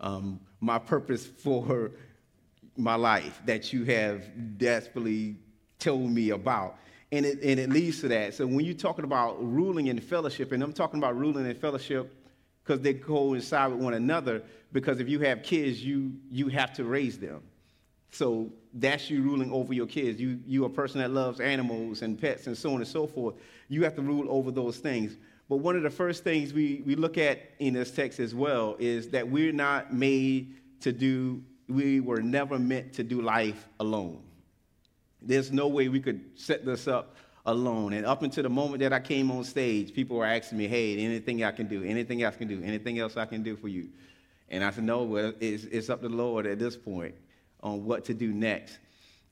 um, 0.00 0.40
my 0.60 0.78
purpose 0.78 1.26
for 1.38 1.92
my 2.76 2.94
life 2.94 3.40
that 3.46 3.72
you 3.72 3.84
have 3.84 4.58
desperately 4.58 5.36
told 5.78 6.10
me 6.10 6.30
about. 6.30 6.78
And 7.12 7.24
it, 7.24 7.38
and 7.42 7.60
it 7.60 7.70
leads 7.70 8.00
to 8.00 8.08
that. 8.08 8.34
So 8.34 8.46
when 8.46 8.64
you're 8.64 8.74
talking 8.74 9.04
about 9.04 9.40
ruling 9.40 9.88
and 9.88 10.02
fellowship, 10.02 10.50
and 10.50 10.62
I'm 10.62 10.72
talking 10.72 10.98
about 10.98 11.16
ruling 11.16 11.46
and 11.46 11.56
fellowship 11.56 12.12
because 12.66 12.80
they 12.80 12.94
coincide 12.94 13.70
with 13.70 13.80
one 13.80 13.94
another, 13.94 14.42
because 14.72 14.98
if 14.98 15.08
you 15.08 15.20
have 15.20 15.42
kids, 15.42 15.84
you, 15.84 16.12
you 16.30 16.48
have 16.48 16.72
to 16.74 16.84
raise 16.84 17.18
them. 17.18 17.40
So 18.10 18.50
that's 18.74 19.08
you 19.08 19.22
ruling 19.22 19.52
over 19.52 19.72
your 19.72 19.86
kids. 19.86 20.20
You, 20.20 20.40
you're 20.46 20.66
a 20.66 20.70
person 20.70 21.00
that 21.00 21.10
loves 21.10 21.38
animals 21.38 22.02
and 22.02 22.20
pets 22.20 22.46
and 22.46 22.56
so 22.56 22.70
on 22.70 22.76
and 22.76 22.88
so 22.88 23.06
forth. 23.06 23.36
You 23.68 23.84
have 23.84 23.94
to 23.96 24.02
rule 24.02 24.26
over 24.28 24.50
those 24.50 24.78
things. 24.78 25.16
But 25.48 25.58
one 25.58 25.76
of 25.76 25.84
the 25.84 25.90
first 25.90 26.24
things 26.24 26.52
we, 26.52 26.82
we 26.84 26.96
look 26.96 27.18
at 27.18 27.40
in 27.60 27.74
this 27.74 27.92
text 27.92 28.18
as 28.18 28.34
well 28.34 28.76
is 28.80 29.08
that 29.10 29.28
we're 29.28 29.52
not 29.52 29.94
made 29.94 30.56
to 30.80 30.92
do, 30.92 31.42
we 31.68 32.00
were 32.00 32.20
never 32.20 32.58
meant 32.58 32.92
to 32.94 33.04
do 33.04 33.22
life 33.22 33.68
alone. 33.78 34.22
There's 35.22 35.52
no 35.52 35.68
way 35.68 35.88
we 35.88 36.00
could 36.00 36.20
set 36.34 36.64
this 36.64 36.88
up 36.88 37.16
alone. 37.46 37.92
And 37.92 38.04
up 38.04 38.22
until 38.22 38.42
the 38.42 38.50
moment 38.50 38.80
that 38.80 38.92
I 38.92 39.00
came 39.00 39.30
on 39.30 39.44
stage, 39.44 39.94
people 39.94 40.18
were 40.18 40.26
asking 40.26 40.58
me, 40.58 40.68
hey, 40.68 40.98
anything 40.98 41.42
I 41.44 41.52
can 41.52 41.66
do, 41.66 41.82
anything 41.82 42.22
else 42.22 42.34
I 42.34 42.38
can 42.38 42.48
do, 42.48 42.62
anything 42.62 42.98
else 42.98 43.16
I 43.16 43.24
can 43.24 43.42
do 43.42 43.56
for 43.56 43.68
you. 43.68 43.88
And 44.48 44.62
I 44.62 44.70
said, 44.70 44.84
no, 44.84 45.04
well, 45.04 45.32
it's, 45.40 45.64
it's 45.64 45.88
up 45.88 46.02
to 46.02 46.08
the 46.08 46.14
Lord 46.14 46.46
at 46.46 46.58
this 46.58 46.76
point 46.76 47.14
on 47.62 47.84
what 47.84 48.04
to 48.06 48.14
do 48.14 48.32
next. 48.32 48.78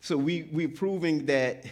So 0.01 0.17
we, 0.17 0.49
we're 0.53 0.69
proving 0.69 1.27
that 1.27 1.65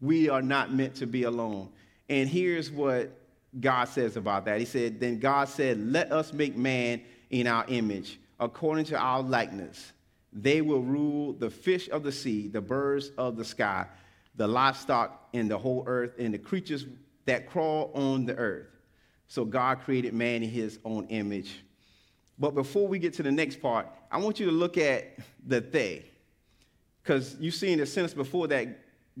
we 0.00 0.28
are 0.28 0.42
not 0.42 0.72
meant 0.72 0.94
to 0.96 1.06
be 1.06 1.24
alone. 1.24 1.68
And 2.08 2.28
here's 2.28 2.70
what 2.70 3.10
God 3.58 3.88
says 3.88 4.16
about 4.16 4.44
that. 4.44 4.60
He 4.60 4.66
said, 4.66 5.00
Then 5.00 5.18
God 5.18 5.48
said, 5.48 5.78
Let 5.78 6.12
us 6.12 6.32
make 6.32 6.56
man 6.56 7.02
in 7.30 7.46
our 7.46 7.64
image, 7.68 8.18
according 8.38 8.84
to 8.86 8.96
our 8.96 9.22
likeness. 9.22 9.92
They 10.32 10.60
will 10.60 10.82
rule 10.82 11.32
the 11.32 11.50
fish 11.50 11.88
of 11.88 12.02
the 12.02 12.12
sea, 12.12 12.48
the 12.48 12.60
birds 12.60 13.10
of 13.18 13.36
the 13.36 13.44
sky, 13.44 13.86
the 14.38 14.46
livestock 14.46 15.28
and 15.34 15.50
the 15.50 15.58
whole 15.58 15.84
earth, 15.86 16.12
and 16.18 16.32
the 16.32 16.38
creatures 16.38 16.86
that 17.26 17.50
crawl 17.50 17.90
on 17.94 18.24
the 18.24 18.34
earth. 18.36 18.68
So 19.26 19.44
God 19.44 19.80
created 19.80 20.14
man 20.14 20.42
in 20.42 20.48
his 20.48 20.78
own 20.84 21.06
image. 21.08 21.62
But 22.38 22.54
before 22.54 22.88
we 22.88 22.98
get 22.98 23.12
to 23.14 23.22
the 23.22 23.32
next 23.32 23.60
part, 23.60 23.88
I 24.10 24.18
want 24.18 24.40
you 24.40 24.46
to 24.46 24.52
look 24.52 24.78
at 24.78 25.18
the 25.46 25.60
they. 25.60 26.06
Because 27.02 27.36
you 27.40 27.50
see 27.50 27.72
in 27.72 27.80
the 27.80 27.86
sentence 27.86 28.14
before 28.14 28.46
that, 28.48 28.68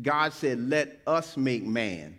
God 0.00 0.32
said, 0.32 0.60
Let 0.60 1.00
us 1.06 1.36
make 1.36 1.64
man 1.64 2.18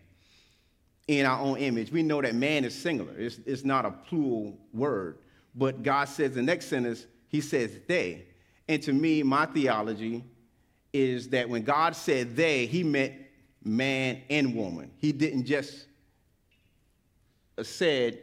in 1.08 1.26
our 1.26 1.40
own 1.40 1.58
image. 1.58 1.92
We 1.92 2.04
know 2.04 2.22
that 2.22 2.36
man 2.36 2.66
is 2.66 2.76
singular, 2.76 3.14
it's, 3.18 3.40
it's 3.46 3.64
not 3.64 3.86
a 3.86 3.92
plural 3.92 4.58
word. 4.74 5.20
But 5.56 5.84
God 5.84 6.06
says 6.10 6.36
the 6.36 6.44
next 6.44 6.68
sentence, 6.68 7.08
He 7.30 7.40
says 7.40 7.72
they. 7.88 8.26
And 8.68 8.84
to 8.84 8.94
me, 8.94 9.24
my 9.24 9.46
theology 9.46 10.24
is 10.94 11.30
that 11.30 11.50
when 11.50 11.64
God 11.64 11.96
said 11.96 12.36
they, 12.36 12.66
He 12.66 12.84
meant 12.84 13.14
man 13.64 14.22
and 14.30 14.56
woman. 14.56 14.92
He 14.98 15.12
didn't 15.12 15.46
just 15.46 15.86
uh, 17.58 17.64
said 17.64 18.20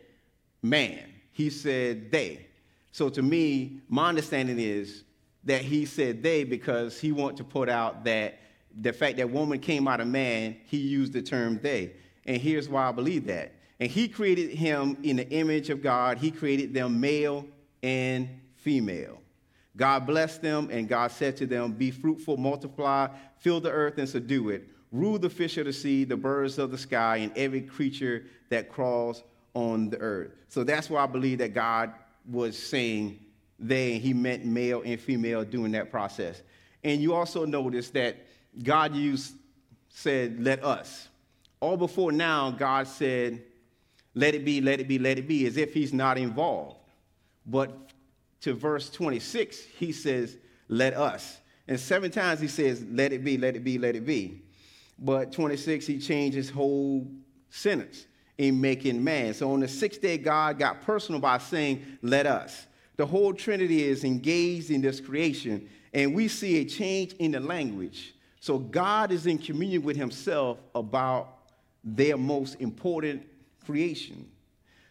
man, 0.62 1.12
He 1.32 1.50
said 1.50 2.10
they. 2.10 2.46
So 2.92 3.08
to 3.10 3.22
me, 3.22 3.80
my 3.88 4.08
understanding 4.08 4.58
is 4.58 5.04
that 5.44 5.62
He 5.62 5.84
said 5.84 6.22
they 6.22 6.44
because 6.44 7.00
He 7.00 7.12
wanted 7.12 7.36
to 7.38 7.44
put 7.44 7.68
out 7.68 8.04
that 8.04 8.40
the 8.78 8.92
fact 8.92 9.16
that 9.18 9.30
woman 9.30 9.58
came 9.58 9.88
out 9.88 10.00
of 10.00 10.08
man, 10.08 10.56
He 10.66 10.78
used 10.78 11.12
the 11.12 11.22
term 11.22 11.60
they. 11.62 11.92
And 12.26 12.38
here's 12.38 12.68
why 12.68 12.88
I 12.88 12.92
believe 12.92 13.26
that. 13.26 13.52
And 13.78 13.90
he 13.90 14.08
created 14.08 14.50
him 14.50 14.96
in 15.02 15.16
the 15.16 15.28
image 15.30 15.70
of 15.70 15.82
God. 15.82 16.18
He 16.18 16.30
created 16.30 16.72
them 16.72 17.00
male 17.00 17.46
and 17.82 18.28
female. 18.56 19.20
God 19.76 20.06
blessed 20.06 20.42
them, 20.42 20.68
and 20.70 20.88
God 20.88 21.10
said 21.10 21.36
to 21.38 21.46
them, 21.46 21.72
Be 21.72 21.90
fruitful, 21.90 22.36
multiply, 22.36 23.08
fill 23.38 23.60
the 23.60 23.70
earth, 23.70 23.98
and 23.98 24.08
subdue 24.08 24.50
it. 24.50 24.68
Rule 24.92 25.18
the 25.18 25.28
fish 25.28 25.58
of 25.58 25.66
the 25.66 25.72
sea, 25.72 26.04
the 26.04 26.16
birds 26.16 26.58
of 26.58 26.70
the 26.70 26.78
sky, 26.78 27.18
and 27.18 27.36
every 27.36 27.60
creature 27.60 28.24
that 28.48 28.70
crawls 28.70 29.22
on 29.54 29.90
the 29.90 29.98
earth. 29.98 30.32
So 30.48 30.64
that's 30.64 30.88
why 30.88 31.02
I 31.02 31.06
believe 31.06 31.38
that 31.38 31.52
God 31.52 31.92
was 32.30 32.58
saying 32.58 33.18
they, 33.58 33.98
he 33.98 34.12
meant 34.14 34.44
male 34.44 34.82
and 34.84 35.00
female 35.00 35.44
during 35.44 35.72
that 35.72 35.90
process. 35.90 36.42
And 36.84 37.00
you 37.00 37.14
also 37.14 37.44
notice 37.44 37.90
that 37.90 38.16
God 38.62 38.94
used, 38.94 39.34
said, 39.88 40.42
Let 40.42 40.64
us 40.64 41.08
all 41.60 41.76
before 41.76 42.12
now, 42.12 42.50
God 42.50 42.86
said, 42.86 43.42
let 44.14 44.34
it 44.34 44.44
be, 44.44 44.60
let 44.60 44.80
it 44.80 44.88
be, 44.88 44.98
let 44.98 45.18
it 45.18 45.26
be, 45.26 45.46
as 45.46 45.56
if 45.56 45.74
he's 45.74 45.92
not 45.92 46.18
involved. 46.18 46.76
But 47.46 47.85
to 48.46 48.54
verse 48.54 48.88
26, 48.90 49.60
he 49.76 49.90
says, 49.90 50.36
let 50.68 50.94
us. 50.94 51.38
And 51.66 51.80
seven 51.80 52.12
times 52.12 52.38
he 52.38 52.46
says, 52.46 52.84
let 52.88 53.12
it 53.12 53.24
be, 53.24 53.36
let 53.36 53.56
it 53.56 53.64
be, 53.64 53.76
let 53.76 53.96
it 53.96 54.06
be. 54.06 54.42
But 55.00 55.32
26, 55.32 55.84
he 55.84 55.98
changed 55.98 56.36
his 56.36 56.48
whole 56.48 57.10
sentence 57.50 58.06
in 58.38 58.60
making 58.60 59.02
man. 59.02 59.34
So 59.34 59.52
on 59.52 59.58
the 59.58 59.66
sixth 59.66 60.00
day, 60.00 60.16
God 60.16 60.60
got 60.60 60.82
personal 60.82 61.20
by 61.20 61.38
saying, 61.38 61.84
let 62.02 62.24
us. 62.24 62.68
The 62.96 63.04
whole 63.04 63.34
Trinity 63.34 63.82
is 63.82 64.04
engaged 64.04 64.70
in 64.70 64.80
this 64.80 65.00
creation, 65.00 65.68
and 65.92 66.14
we 66.14 66.28
see 66.28 66.60
a 66.60 66.64
change 66.64 67.14
in 67.14 67.32
the 67.32 67.40
language. 67.40 68.14
So 68.38 68.60
God 68.60 69.10
is 69.10 69.26
in 69.26 69.38
communion 69.38 69.82
with 69.82 69.96
himself 69.96 70.58
about 70.72 71.50
their 71.82 72.16
most 72.16 72.60
important 72.60 73.26
creation. 73.64 74.30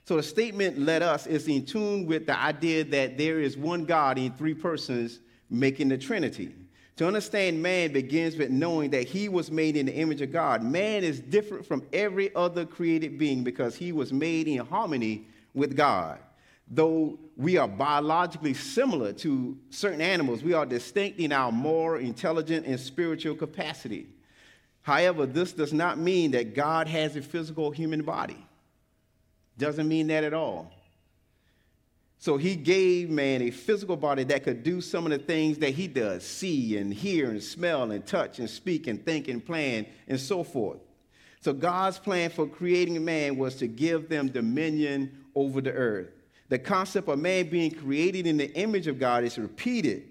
So 0.08 0.18
the 0.18 0.24
statement, 0.24 0.78
let 0.78 1.02
us, 1.02 1.26
is 1.26 1.48
in 1.48 1.66
tune 1.66 2.06
with 2.06 2.28
the 2.28 2.40
idea 2.40 2.84
that 2.84 3.18
there 3.18 3.40
is 3.40 3.58
one 3.58 3.86
God 3.86 4.20
in 4.20 4.32
three 4.34 4.54
persons 4.54 5.20
making 5.50 5.90
the 5.90 5.98
Trinity. 5.98 6.54
To 6.98 7.08
understand 7.08 7.62
man 7.62 7.92
begins 7.92 8.38
with 8.38 8.52
knowing 8.52 8.92
that 8.92 9.08
he 9.08 9.28
was 9.28 9.52
made 9.52 9.76
in 9.76 9.88
the 9.88 9.96
image 9.96 10.22
of 10.22 10.32
God. 10.32 10.64
Man 10.64 11.04
is 11.04 11.20
different 11.20 11.66
from 11.66 11.84
every 11.92 12.34
other 12.36 12.66
created 12.66 13.18
being 13.18 13.44
because 13.44 13.76
he 13.76 13.92
was 13.92 14.14
made 14.14 14.48
in 14.48 14.66
harmony 14.66 15.28
with 15.54 15.76
God. 15.76 16.20
Though 16.70 17.20
we 17.36 17.58
are 17.58 17.68
biologically 17.68 18.54
similar 18.54 19.12
to 19.14 19.58
certain 19.72 20.02
animals, 20.02 20.44
we 20.44 20.54
are 20.54 20.66
distinct 20.66 21.20
in 21.20 21.32
our 21.32 21.52
moral, 21.52 22.02
intelligent, 22.02 22.66
and 22.66 22.80
spiritual 22.80 23.36
capacity. 23.36 24.08
However, 24.84 25.26
this 25.26 25.52
does 25.52 25.74
not 25.74 25.98
mean 25.98 26.32
that 26.32 26.54
God 26.56 26.88
has 26.88 27.16
a 27.16 27.22
physical 27.22 27.72
human 27.72 28.04
body. 28.04 28.46
Doesn't 29.58 29.88
mean 29.88 30.08
that 30.08 30.24
at 30.24 30.34
all. 30.34 30.72
So 32.18 32.38
he 32.38 32.56
gave 32.56 33.10
man 33.10 33.42
a 33.42 33.52
physical 33.52 33.96
body 33.96 34.24
that 34.26 34.44
could 34.44 34.64
do 34.64 34.82
some 34.82 35.06
of 35.06 35.12
the 35.12 35.20
things 35.20 35.60
that 35.60 35.72
he 35.72 35.88
does 35.88 36.26
see 36.26 36.78
and 36.78 36.94
hear 36.94 37.30
and 37.30 37.44
smell 37.44 37.92
and 37.92 38.06
touch 38.06 38.40
and 38.40 38.50
speak 38.50 38.88
and 38.88 39.04
think 39.06 39.28
and 39.28 39.46
plan 39.46 39.86
and 40.08 40.20
so 40.20 40.44
forth. 40.44 40.80
So 41.42 41.54
God's 41.54 42.00
plan 42.00 42.32
for 42.32 42.48
creating 42.48 43.04
man 43.06 43.38
was 43.38 43.56
to 43.58 43.68
give 43.68 44.10
them 44.10 44.30
dominion 44.30 45.26
over 45.36 45.62
the 45.62 45.72
earth. 45.72 46.10
The 46.50 46.58
concept 46.58 47.08
of 47.08 47.20
man 47.20 47.50
being 47.50 47.72
created 47.72 48.26
in 48.26 48.38
the 48.38 48.52
image 48.56 48.88
of 48.88 49.00
God 49.00 49.24
is 49.24 49.38
repeated. 49.38 50.04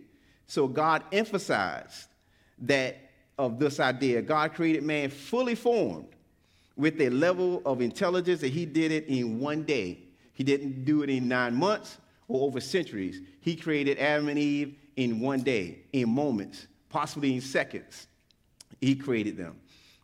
So 0.46 0.68
God 0.68 1.02
emphasized 1.10 2.06
that 2.60 2.96
of 3.36 3.58
this 3.58 3.80
idea. 3.80 4.22
God 4.22 4.54
created 4.54 4.84
man 4.84 5.10
fully 5.10 5.54
formed 5.54 6.06
with 6.76 7.00
a 7.00 7.08
level 7.10 7.62
of 7.64 7.80
intelligence 7.80 8.40
that 8.40 8.52
he 8.52 8.66
did 8.66 8.90
it 8.90 9.06
in 9.06 9.38
one 9.38 9.62
day. 9.62 9.98
He 10.32 10.42
didn't 10.42 10.84
do 10.84 11.02
it 11.02 11.10
in 11.10 11.28
nine 11.28 11.54
months 11.54 11.98
or 12.28 12.46
over 12.46 12.60
centuries. 12.60 13.20
He 13.40 13.54
created 13.54 13.98
Adam 13.98 14.28
and 14.28 14.38
Eve 14.38 14.74
in 14.96 15.20
one 15.20 15.42
day, 15.42 15.80
in 15.92 16.08
moments, 16.08 16.66
possibly 16.88 17.34
in 17.34 17.40
seconds. 17.40 18.06
He 18.80 18.94
created 18.94 19.36
them. 19.36 19.56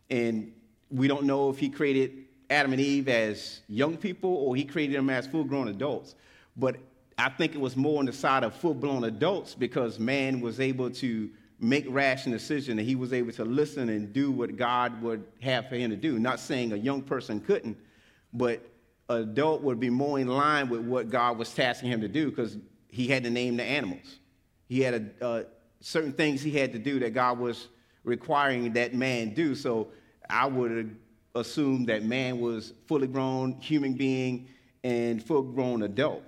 And 0.09 0.53
we 0.89 1.07
don't 1.07 1.23
know 1.23 1.49
if 1.49 1.57
he 1.57 1.69
created 1.69 2.25
Adam 2.49 2.73
and 2.73 2.81
Eve 2.81 3.07
as 3.07 3.61
young 3.67 3.97
people 3.97 4.33
or 4.33 4.55
he 4.55 4.65
created 4.65 4.97
them 4.97 5.09
as 5.09 5.27
full 5.27 5.43
grown 5.43 5.69
adults. 5.69 6.15
But 6.57 6.77
I 7.17 7.29
think 7.29 7.53
it 7.53 7.61
was 7.61 7.75
more 7.75 7.99
on 7.99 8.05
the 8.05 8.13
side 8.13 8.43
of 8.43 8.55
full 8.55 8.73
blown 8.73 9.03
adults 9.03 9.55
because 9.55 9.99
man 9.99 10.41
was 10.41 10.59
able 10.59 10.89
to 10.91 11.29
make 11.61 11.85
rational 11.87 12.35
decision 12.37 12.79
and 12.79 12.87
he 12.87 12.95
was 12.95 13.13
able 13.13 13.31
to 13.31 13.45
listen 13.45 13.89
and 13.89 14.11
do 14.11 14.31
what 14.31 14.57
God 14.57 14.99
would 15.01 15.23
have 15.41 15.69
for 15.69 15.75
him 15.75 15.91
to 15.91 15.95
do. 15.95 16.17
Not 16.17 16.39
saying 16.39 16.73
a 16.73 16.75
young 16.75 17.03
person 17.03 17.39
couldn't, 17.39 17.77
but 18.33 18.67
adult 19.09 19.61
would 19.61 19.79
be 19.79 19.89
more 19.89 20.19
in 20.19 20.27
line 20.27 20.69
with 20.69 20.81
what 20.81 21.09
God 21.09 21.37
was 21.37 21.53
tasking 21.53 21.89
him 21.89 22.01
to 22.01 22.07
do 22.07 22.31
because 22.31 22.57
he 22.89 23.07
had 23.07 23.23
to 23.23 23.29
name 23.29 23.57
the 23.57 23.63
animals. 23.63 24.19
He 24.67 24.81
had 24.81 25.13
a, 25.21 25.25
uh, 25.25 25.43
certain 25.81 26.13
things 26.13 26.41
he 26.41 26.51
had 26.51 26.73
to 26.73 26.79
do 26.79 26.99
that 26.99 27.13
God 27.13 27.37
was 27.37 27.67
requiring 28.03 28.73
that 28.73 28.95
man 28.95 29.35
do. 29.35 29.53
So 29.53 29.89
I 30.29 30.47
would 30.47 30.97
assume 31.35 31.85
that 31.85 32.03
man 32.03 32.39
was 32.39 32.73
fully 32.87 33.07
grown 33.07 33.53
human 33.61 33.93
being 33.93 34.47
and 34.83 35.23
full 35.23 35.43
grown 35.43 35.83
adult 35.83 36.23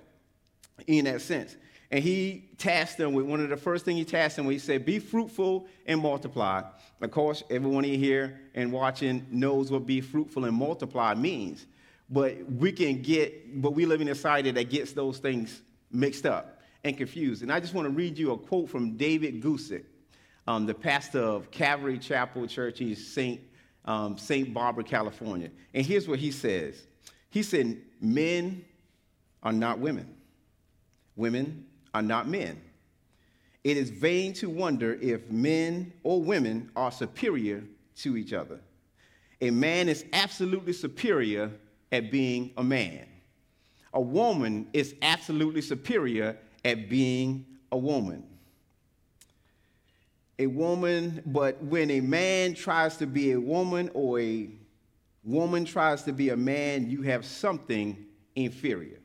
in 0.86 1.06
that 1.06 1.20
sense. 1.22 1.56
And 1.94 2.02
he 2.02 2.48
tasked 2.58 2.98
them 2.98 3.12
with 3.12 3.24
one 3.24 3.38
of 3.38 3.50
the 3.50 3.56
first 3.56 3.84
things 3.84 3.98
he 3.98 4.04
tasked 4.04 4.34
them 4.34 4.46
with. 4.46 4.54
He 4.54 4.58
said, 4.58 4.84
Be 4.84 4.98
fruitful 4.98 5.68
and 5.86 6.00
multiply. 6.00 6.64
Of 7.00 7.10
course, 7.12 7.44
everyone 7.50 7.84
here 7.84 8.40
and 8.56 8.72
watching 8.72 9.24
knows 9.30 9.70
what 9.70 9.86
be 9.86 10.00
fruitful 10.00 10.44
and 10.44 10.56
multiply 10.56 11.14
means. 11.14 11.66
But 12.10 12.50
we 12.50 12.72
can 12.72 13.00
get, 13.00 13.62
but 13.62 13.74
we 13.74 13.86
live 13.86 14.00
in 14.00 14.08
a 14.08 14.14
society 14.16 14.50
that 14.50 14.70
gets 14.70 14.92
those 14.92 15.18
things 15.18 15.62
mixed 15.92 16.26
up 16.26 16.62
and 16.82 16.98
confused. 16.98 17.42
And 17.44 17.52
I 17.52 17.60
just 17.60 17.74
want 17.74 17.86
to 17.86 17.94
read 17.94 18.18
you 18.18 18.32
a 18.32 18.38
quote 18.38 18.70
from 18.70 18.96
David 18.96 19.40
Guzik, 19.40 19.84
um, 20.48 20.66
the 20.66 20.74
pastor 20.74 21.20
of 21.20 21.52
Calvary 21.52 22.00
Chapel 22.00 22.48
Church 22.48 22.80
in 22.80 22.96
St. 22.96 23.40
Um, 23.84 24.18
St. 24.18 24.52
Barbara, 24.52 24.82
California. 24.82 25.50
And 25.72 25.86
here's 25.86 26.08
what 26.08 26.18
he 26.18 26.32
says 26.32 26.88
He 27.30 27.44
said, 27.44 27.80
Men 28.00 28.64
are 29.44 29.52
not 29.52 29.78
women, 29.78 30.12
women 31.14 31.66
are 31.94 32.02
not 32.02 32.28
men. 32.28 32.60
it 33.62 33.78
is 33.78 33.88
vain 33.88 34.34
to 34.34 34.50
wonder 34.50 34.98
if 35.00 35.30
men 35.30 35.90
or 36.02 36.20
women 36.20 36.70
are 36.76 36.92
superior 36.92 37.64
to 37.96 38.16
each 38.18 38.34
other. 38.34 38.60
A 39.40 39.50
man 39.50 39.88
is 39.88 40.04
absolutely 40.12 40.74
superior 40.74 41.50
at 41.90 42.10
being 42.10 42.52
a 42.58 42.62
man. 42.64 43.06
A 43.94 44.00
woman 44.00 44.66
is 44.74 44.94
absolutely 45.00 45.62
superior 45.62 46.36
at 46.62 46.90
being 46.90 47.46
a 47.72 47.78
woman. 47.78 48.24
A 50.38 50.46
woman, 50.46 51.22
but 51.24 51.62
when 51.62 51.90
a 51.90 52.00
man 52.00 52.54
tries 52.54 52.96
to 52.98 53.06
be 53.06 53.32
a 53.32 53.40
woman 53.40 53.90
or 53.94 54.20
a 54.20 54.50
woman 55.22 55.64
tries 55.64 56.02
to 56.02 56.12
be 56.12 56.30
a 56.30 56.36
man, 56.36 56.90
you 56.90 57.02
have 57.02 57.24
something 57.24 58.04
inferior. 58.34 58.98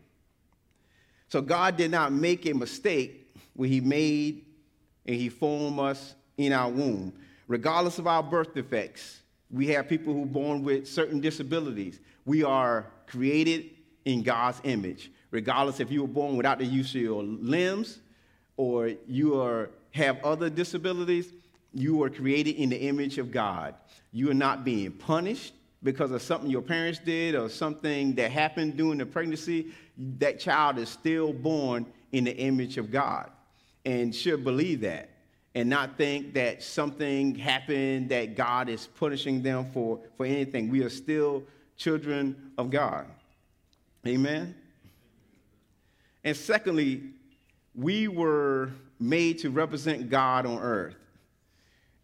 So 1.30 1.42
God 1.42 1.78
did 1.78 1.92
not 1.92 2.12
make 2.12 2.46
a 2.46 2.54
mistake 2.54 3.32
when 3.54 3.70
He 3.70 3.82
made 3.82 4.46
and 5.06 5.16
He 5.16 5.30
formed 5.30 5.80
us 5.80 6.16
in 6.38 6.54
our 6.54 6.70
womb. 6.70 7.14
Regardless 7.48 8.00
of 8.00 8.08
our 8.08 8.24
birth 8.24 8.54
defects, 8.54 9.22
we 9.52 9.68
have 9.68 9.88
people 9.88 10.14
who 10.14 10.24
are 10.24 10.28
born 10.28 10.64
with 10.64 10.88
certain 10.88 11.20
disabilities. 11.20 12.00
We 12.26 12.44
are 12.44 12.86
created 13.08 13.72
in 14.06 14.24
God's 14.24 14.62
image. 14.64 15.12
Regardless 15.32 15.80
if 15.80 15.92
you 15.92 16.02
were 16.02 16.08
born 16.08 16.38
without 16.38 16.60
the 16.60 16.66
use 16.66 16.94
of 16.96 17.02
your 17.02 17.24
limbs 17.24 18.00
or 18.58 18.92
you 19.08 19.40
are, 19.40 19.70
have 19.92 20.24
other 20.24 20.50
disabilities, 20.50 21.34
you 21.74 22.02
are 22.04 22.10
created 22.10 22.56
in 22.56 22.70
the 22.70 22.80
image 22.80 23.18
of 23.18 23.32
God. 23.32 23.76
You 24.12 24.30
are 24.32 24.36
not 24.36 24.64
being 24.64 24.92
punished 24.92 25.54
because 25.84 26.12
of 26.12 26.22
something 26.22 26.50
your 26.50 26.62
parents 26.62 27.00
did 27.00 27.36
or 27.36 27.50
something 27.50 28.14
that 28.16 28.32
happened 28.32 28.78
during 28.78 28.98
the 28.98 29.06
pregnancy. 29.06 29.72
That 30.20 30.40
child 30.40 30.78
is 30.78 30.90
still 30.90 31.34
born 31.34 31.86
in 32.12 32.24
the 32.24 32.36
image 32.36 32.78
of 32.78 32.92
God 32.92 33.30
and 33.86 34.14
should 34.14 34.44
believe 34.44 34.82
that 34.82 35.10
and 35.56 35.70
not 35.70 35.98
think 35.98 36.34
that 36.36 36.64
something 36.64 37.36
happened 37.36 38.10
that 38.10 38.36
God 38.36 38.70
is 38.70 38.88
punishing 38.88 39.42
them 39.42 39.70
for, 39.74 40.00
for 40.16 40.26
anything. 40.26 40.70
We 40.70 40.84
are 40.84 40.90
still 40.90 41.44
children 41.76 42.52
of 42.58 42.70
God. 42.70 43.08
Amen? 44.06 44.56
And 46.24 46.36
secondly, 46.36 47.04
we 47.76 48.08
were 48.08 48.72
made 49.00 49.40
to 49.40 49.50
represent 49.50 50.10
God 50.10 50.46
on 50.46 50.60
earth. 50.60 50.96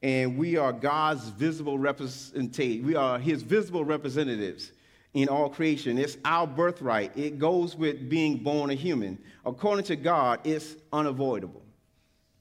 And 0.01 0.37
we 0.37 0.57
are 0.57 0.71
God's 0.71 1.29
visible 1.29 1.77
representation. 1.77 2.85
We 2.85 2.95
are 2.95 3.17
his 3.17 3.41
visible 3.41 3.83
representatives 3.83 4.71
in 5.15 5.29
all 5.29 5.49
creation. 5.49 5.97
It's 5.97 6.17
our 6.25 6.45
birthright. 6.45 7.17
It 7.17 7.39
goes 7.39 7.75
with 7.75 8.09
being 8.09 8.37
born 8.37 8.69
a 8.69 8.73
human. 8.73 9.17
According 9.45 9.85
to 9.85 9.95
God, 9.95 10.41
it's 10.43 10.75
unavoidable. 10.91 11.63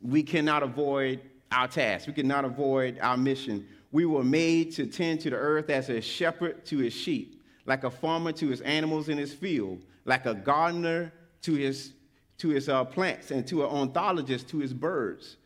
We 0.02 0.24
cannot 0.24 0.64
avoid 0.64 1.20
our 1.52 1.68
task. 1.68 2.08
We 2.08 2.12
cannot 2.12 2.44
avoid 2.44 2.98
our 3.00 3.16
mission. 3.16 3.66
We 3.92 4.06
were 4.06 4.24
made 4.24 4.72
to 4.72 4.86
tend 4.86 5.20
to 5.20 5.30
the 5.30 5.36
earth 5.36 5.70
as 5.70 5.88
a 5.88 6.00
shepherd 6.00 6.66
to 6.66 6.78
his 6.78 6.92
sheep, 6.92 7.44
like 7.64 7.84
a 7.84 7.90
farmer 7.90 8.32
to 8.32 8.48
his 8.48 8.60
animals 8.62 9.08
in 9.08 9.18
his 9.18 9.32
field, 9.32 9.84
like 10.04 10.26
a 10.26 10.34
gardener 10.34 11.12
to 11.42 11.54
his, 11.54 11.92
to 12.38 12.48
his 12.48 12.68
uh, 12.68 12.84
plants 12.84 13.30
and 13.30 13.46
to 13.46 13.64
an 13.64 13.70
ornithologist 13.70 14.48
to 14.48 14.58
his 14.58 14.74
birds, 14.74 15.36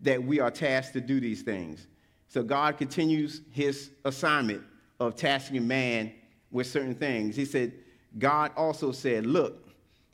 that 0.00 0.22
we 0.22 0.40
are 0.40 0.50
tasked 0.50 0.94
to 0.94 1.02
do 1.02 1.20
these 1.20 1.42
things. 1.42 1.86
So 2.28 2.42
God 2.42 2.78
continues 2.78 3.42
his 3.50 3.90
assignment 4.06 4.62
of 5.00 5.16
tasking 5.16 5.68
man 5.68 6.12
with 6.50 6.66
certain 6.66 6.94
things. 6.94 7.36
He 7.36 7.44
said, 7.44 7.72
God 8.18 8.52
also 8.56 8.92
said, 8.92 9.26
Look, 9.26 9.68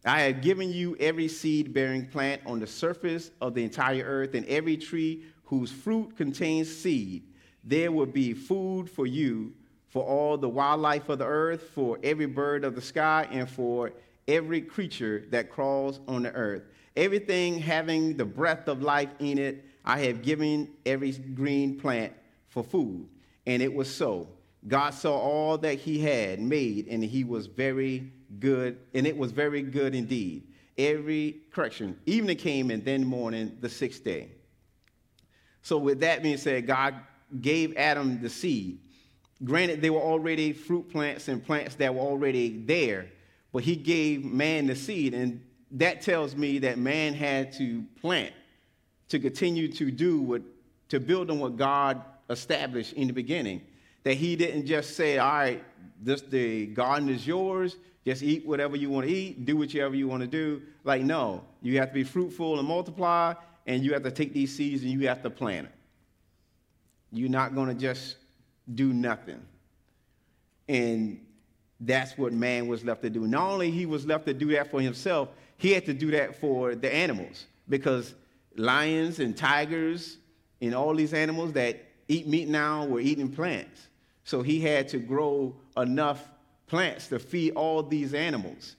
I 0.04 0.22
have 0.22 0.42
given 0.42 0.70
you 0.70 0.96
every 1.00 1.28
seed 1.28 1.72
bearing 1.72 2.06
plant 2.06 2.42
on 2.44 2.60
the 2.60 2.66
surface 2.66 3.30
of 3.40 3.54
the 3.54 3.64
entire 3.64 4.04
earth 4.04 4.34
and 4.34 4.44
every 4.46 4.76
tree 4.76 5.24
whose 5.44 5.72
fruit 5.72 6.16
contains 6.16 6.74
seed. 6.74 7.22
There 7.62 7.90
will 7.90 8.06
be 8.06 8.34
food 8.34 8.90
for 8.90 9.06
you, 9.06 9.54
for 9.88 10.02
all 10.02 10.36
the 10.36 10.48
wildlife 10.48 11.08
of 11.08 11.20
the 11.20 11.26
earth, 11.26 11.70
for 11.74 11.98
every 12.02 12.26
bird 12.26 12.64
of 12.64 12.74
the 12.74 12.82
sky, 12.82 13.26
and 13.30 13.48
for 13.48 13.92
every 14.28 14.60
creature 14.60 15.24
that 15.30 15.50
crawls 15.50 16.00
on 16.06 16.24
the 16.24 16.32
earth. 16.32 16.64
Everything 16.96 17.58
having 17.58 18.16
the 18.16 18.24
breath 18.24 18.68
of 18.68 18.82
life 18.82 19.10
in 19.18 19.38
it, 19.38 19.64
I 19.84 20.00
have 20.00 20.22
given 20.22 20.68
every 20.84 21.12
green 21.12 21.78
plant 21.78 22.12
for 22.48 22.62
food. 22.62 23.08
And 23.46 23.62
it 23.62 23.72
was 23.72 23.94
so. 23.94 24.28
God 24.66 24.90
saw 24.90 25.16
all 25.16 25.58
that 25.58 25.78
he 25.78 26.00
had 26.00 26.40
made, 26.40 26.88
and 26.88 27.04
he 27.04 27.24
was 27.24 27.46
very 27.46 28.10
good, 28.38 28.78
and 28.94 29.06
it 29.06 29.16
was 29.16 29.32
very 29.32 29.62
good 29.62 29.94
indeed. 29.94 30.48
Every 30.78 31.42
correction, 31.52 31.98
evening 32.06 32.36
came, 32.36 32.70
and 32.70 32.84
then 32.84 33.04
morning, 33.04 33.58
the 33.60 33.68
sixth 33.68 34.02
day. 34.02 34.30
So, 35.62 35.78
with 35.78 36.00
that 36.00 36.22
being 36.22 36.38
said, 36.38 36.66
God 36.66 36.94
gave 37.40 37.76
Adam 37.76 38.20
the 38.20 38.30
seed. 38.30 38.80
Granted, 39.42 39.82
they 39.82 39.90
were 39.90 40.00
already 40.00 40.52
fruit 40.52 40.90
plants 40.90 41.28
and 41.28 41.44
plants 41.44 41.74
that 41.76 41.94
were 41.94 42.00
already 42.00 42.58
there, 42.64 43.06
but 43.52 43.62
he 43.62 43.76
gave 43.76 44.24
man 44.24 44.66
the 44.66 44.76
seed. 44.76 45.12
And 45.14 45.42
that 45.72 46.02
tells 46.02 46.36
me 46.36 46.58
that 46.60 46.78
man 46.78 47.14
had 47.14 47.52
to 47.54 47.84
plant 48.00 48.32
to 49.08 49.18
continue 49.18 49.70
to 49.72 49.90
do 49.90 50.20
what, 50.20 50.42
to 50.88 51.00
build 51.00 51.30
on 51.30 51.38
what 51.38 51.56
God 51.56 52.02
established 52.30 52.94
in 52.94 53.06
the 53.06 53.12
beginning. 53.12 53.62
That 54.04 54.14
he 54.14 54.36
didn't 54.36 54.66
just 54.66 54.96
say, 54.96 55.18
all 55.18 55.32
right, 55.32 55.64
this, 56.00 56.22
the 56.22 56.66
garden 56.66 57.08
is 57.08 57.26
yours, 57.26 57.76
just 58.04 58.22
eat 58.22 58.46
whatever 58.46 58.76
you 58.76 58.90
want 58.90 59.06
to 59.06 59.12
eat, 59.12 59.44
do 59.44 59.56
whatever 59.56 59.94
you 59.94 60.06
want 60.06 60.20
to 60.20 60.26
do. 60.26 60.62
Like, 60.84 61.02
no, 61.02 61.42
you 61.62 61.78
have 61.78 61.88
to 61.88 61.94
be 61.94 62.04
fruitful 62.04 62.58
and 62.58 62.68
multiply, 62.68 63.34
and 63.66 63.82
you 63.82 63.94
have 63.94 64.02
to 64.02 64.10
take 64.10 64.34
these 64.34 64.54
seeds 64.54 64.82
and 64.82 64.92
you 64.92 65.08
have 65.08 65.22
to 65.22 65.30
plant 65.30 65.66
it. 65.66 65.72
You're 67.12 67.30
not 67.30 67.54
going 67.54 67.68
to 67.68 67.74
just 67.74 68.16
do 68.74 68.92
nothing. 68.92 69.40
And 70.68 71.24
that's 71.80 72.16
what 72.18 72.32
man 72.32 72.66
was 72.66 72.84
left 72.84 73.02
to 73.02 73.10
do. 73.10 73.26
Not 73.26 73.50
only 73.50 73.70
he 73.70 73.86
was 73.86 74.06
left 74.06 74.26
to 74.26 74.34
do 74.34 74.50
that 74.52 74.70
for 74.70 74.80
himself, 74.80 75.28
he 75.56 75.72
had 75.72 75.86
to 75.86 75.94
do 75.94 76.10
that 76.10 76.40
for 76.40 76.74
the 76.74 76.92
animals 76.92 77.46
because 77.68 78.14
lions 78.56 79.20
and 79.20 79.36
tigers 79.36 80.18
and 80.60 80.74
all 80.74 80.94
these 80.94 81.14
animals 81.14 81.52
that 81.52 81.82
eat 82.08 82.26
meat 82.26 82.48
now 82.48 82.84
were 82.84 83.00
eating 83.00 83.30
plants. 83.30 83.88
So 84.24 84.42
he 84.42 84.60
had 84.60 84.88
to 84.88 84.98
grow 84.98 85.54
enough 85.76 86.28
plants 86.66 87.08
to 87.08 87.18
feed 87.18 87.52
all 87.52 87.82
these 87.82 88.14
animals 88.14 88.76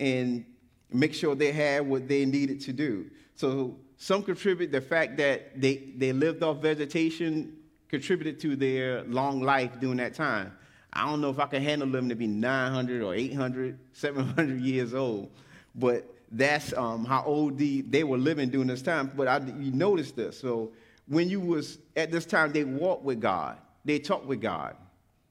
and 0.00 0.44
make 0.90 1.14
sure 1.14 1.34
they 1.34 1.52
had 1.52 1.86
what 1.86 2.08
they 2.08 2.24
needed 2.24 2.60
to 2.62 2.72
do. 2.72 3.10
So 3.34 3.76
some 3.98 4.22
contribute 4.22 4.72
the 4.72 4.80
fact 4.80 5.18
that 5.18 5.60
they, 5.60 5.92
they 5.96 6.12
lived 6.12 6.42
off 6.42 6.58
vegetation 6.58 7.56
contributed 7.88 8.40
to 8.40 8.56
their 8.56 9.04
long 9.04 9.42
life 9.42 9.78
during 9.80 9.98
that 9.98 10.14
time. 10.14 10.52
I 10.92 11.04
don't 11.04 11.20
know 11.20 11.30
if 11.30 11.38
I 11.38 11.46
can 11.46 11.62
handle 11.62 11.88
them 11.88 12.08
to 12.08 12.14
be 12.14 12.26
900 12.26 13.02
or 13.02 13.14
800, 13.14 13.78
700 13.92 14.60
years 14.60 14.94
old, 14.94 15.30
but 15.74 16.10
that's 16.32 16.72
um, 16.72 17.04
how 17.04 17.22
old 17.24 17.58
the, 17.58 17.82
they 17.82 18.02
were 18.02 18.16
living 18.16 18.48
during 18.48 18.66
this 18.66 18.82
time. 18.82 19.12
But 19.14 19.28
I, 19.28 19.38
you 19.38 19.72
notice 19.72 20.12
this. 20.12 20.40
So 20.40 20.72
when 21.06 21.28
you 21.28 21.40
was 21.40 21.78
at 21.96 22.10
this 22.10 22.24
time, 22.24 22.52
they 22.52 22.64
walked 22.64 23.04
with 23.04 23.20
God. 23.20 23.58
They 23.84 23.98
talked 23.98 24.26
with 24.26 24.40
God 24.40 24.74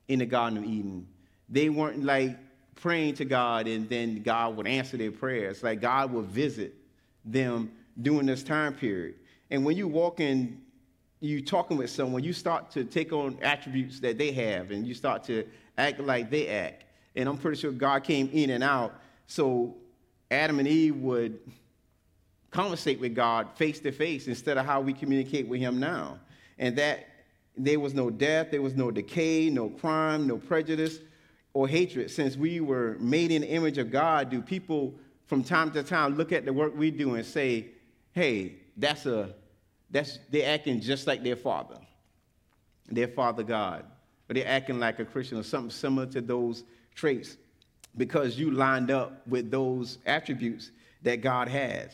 in 0.07 0.19
the 0.19 0.25
Garden 0.25 0.57
of 0.57 0.63
Eden. 0.65 1.07
They 1.49 1.69
weren't 1.69 2.03
like 2.03 2.37
praying 2.75 3.15
to 3.15 3.25
God 3.25 3.67
and 3.67 3.87
then 3.89 4.21
God 4.21 4.57
would 4.57 4.67
answer 4.67 4.97
their 4.97 5.11
prayers. 5.11 5.63
Like 5.63 5.81
God 5.81 6.11
would 6.11 6.25
visit 6.25 6.75
them 7.23 7.71
during 8.01 8.25
this 8.25 8.43
time 8.43 8.73
period. 8.73 9.15
And 9.49 9.65
when 9.65 9.77
you 9.77 9.87
walk 9.87 10.19
in 10.19 10.61
you 11.21 11.41
talking 11.41 11.77
with 11.77 11.89
someone, 11.89 12.23
you 12.23 12.33
start 12.33 12.69
to 12.71 12.83
take 12.83 13.11
on 13.11 13.37
attributes 13.41 13.99
that 14.01 14.17
they 14.17 14.31
have 14.31 14.71
and 14.71 14.85
you 14.85 14.93
start 14.93 15.23
to 15.23 15.45
act 15.77 15.99
like 15.99 16.29
they 16.29 16.47
act. 16.49 16.83
And 17.15 17.27
I'm 17.27 17.37
pretty 17.37 17.59
sure 17.59 17.71
God 17.71 18.03
came 18.03 18.29
in 18.31 18.49
and 18.51 18.63
out. 18.63 18.93
So 19.27 19.75
Adam 20.29 20.59
and 20.59 20.67
Eve 20.67 20.95
would 20.97 21.39
conversate 22.51 22.99
with 22.99 23.15
God 23.15 23.49
face 23.55 23.79
to 23.81 23.91
face 23.91 24.27
instead 24.27 24.57
of 24.57 24.65
how 24.65 24.81
we 24.81 24.93
communicate 24.93 25.47
with 25.47 25.59
Him 25.59 25.79
now. 25.79 26.19
And 26.57 26.77
that 26.77 27.07
there 27.57 27.79
was 27.79 27.93
no 27.93 28.09
death, 28.09 28.51
there 28.51 28.61
was 28.61 28.75
no 28.75 28.91
decay, 28.91 29.49
no 29.49 29.69
crime, 29.69 30.27
no 30.27 30.37
prejudice 30.37 30.99
or 31.53 31.67
hatred. 31.67 32.11
Since 32.11 32.35
we 32.35 32.59
were 32.59 32.97
made 32.99 33.31
in 33.31 33.41
the 33.41 33.49
image 33.49 33.77
of 33.77 33.91
God, 33.91 34.29
do 34.29 34.41
people 34.41 34.93
from 35.25 35.43
time 35.43 35.71
to 35.71 35.83
time 35.83 36.15
look 36.15 36.31
at 36.31 36.45
the 36.45 36.53
work 36.53 36.75
we 36.75 36.91
do 36.91 37.15
and 37.15 37.25
say, 37.25 37.67
hey, 38.11 38.57
that's 38.77 39.05
a 39.05 39.33
that's, 39.91 40.19
they're 40.29 40.53
acting 40.53 40.81
just 40.81 41.07
like 41.07 41.23
their 41.23 41.37
father, 41.37 41.77
their 42.89 43.07
father 43.07 43.43
God. 43.43 43.85
Or 44.29 44.33
they're 44.33 44.47
acting 44.47 44.79
like 44.79 44.99
a 44.99 45.05
Christian 45.05 45.37
or 45.37 45.43
something 45.43 45.71
similar 45.71 46.07
to 46.07 46.21
those 46.21 46.63
traits 46.95 47.37
because 47.95 48.37
you 48.37 48.51
lined 48.51 48.91
up 48.91 49.25
with 49.27 49.51
those 49.51 49.99
attributes 50.05 50.71
that 51.03 51.21
God 51.21 51.47
has. 51.47 51.91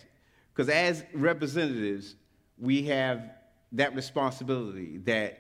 Because 0.53 0.69
as 0.69 1.03
representatives, 1.13 2.15
we 2.57 2.83
have 2.83 3.29
that 3.73 3.93
responsibility 3.95 4.97
that 4.99 5.39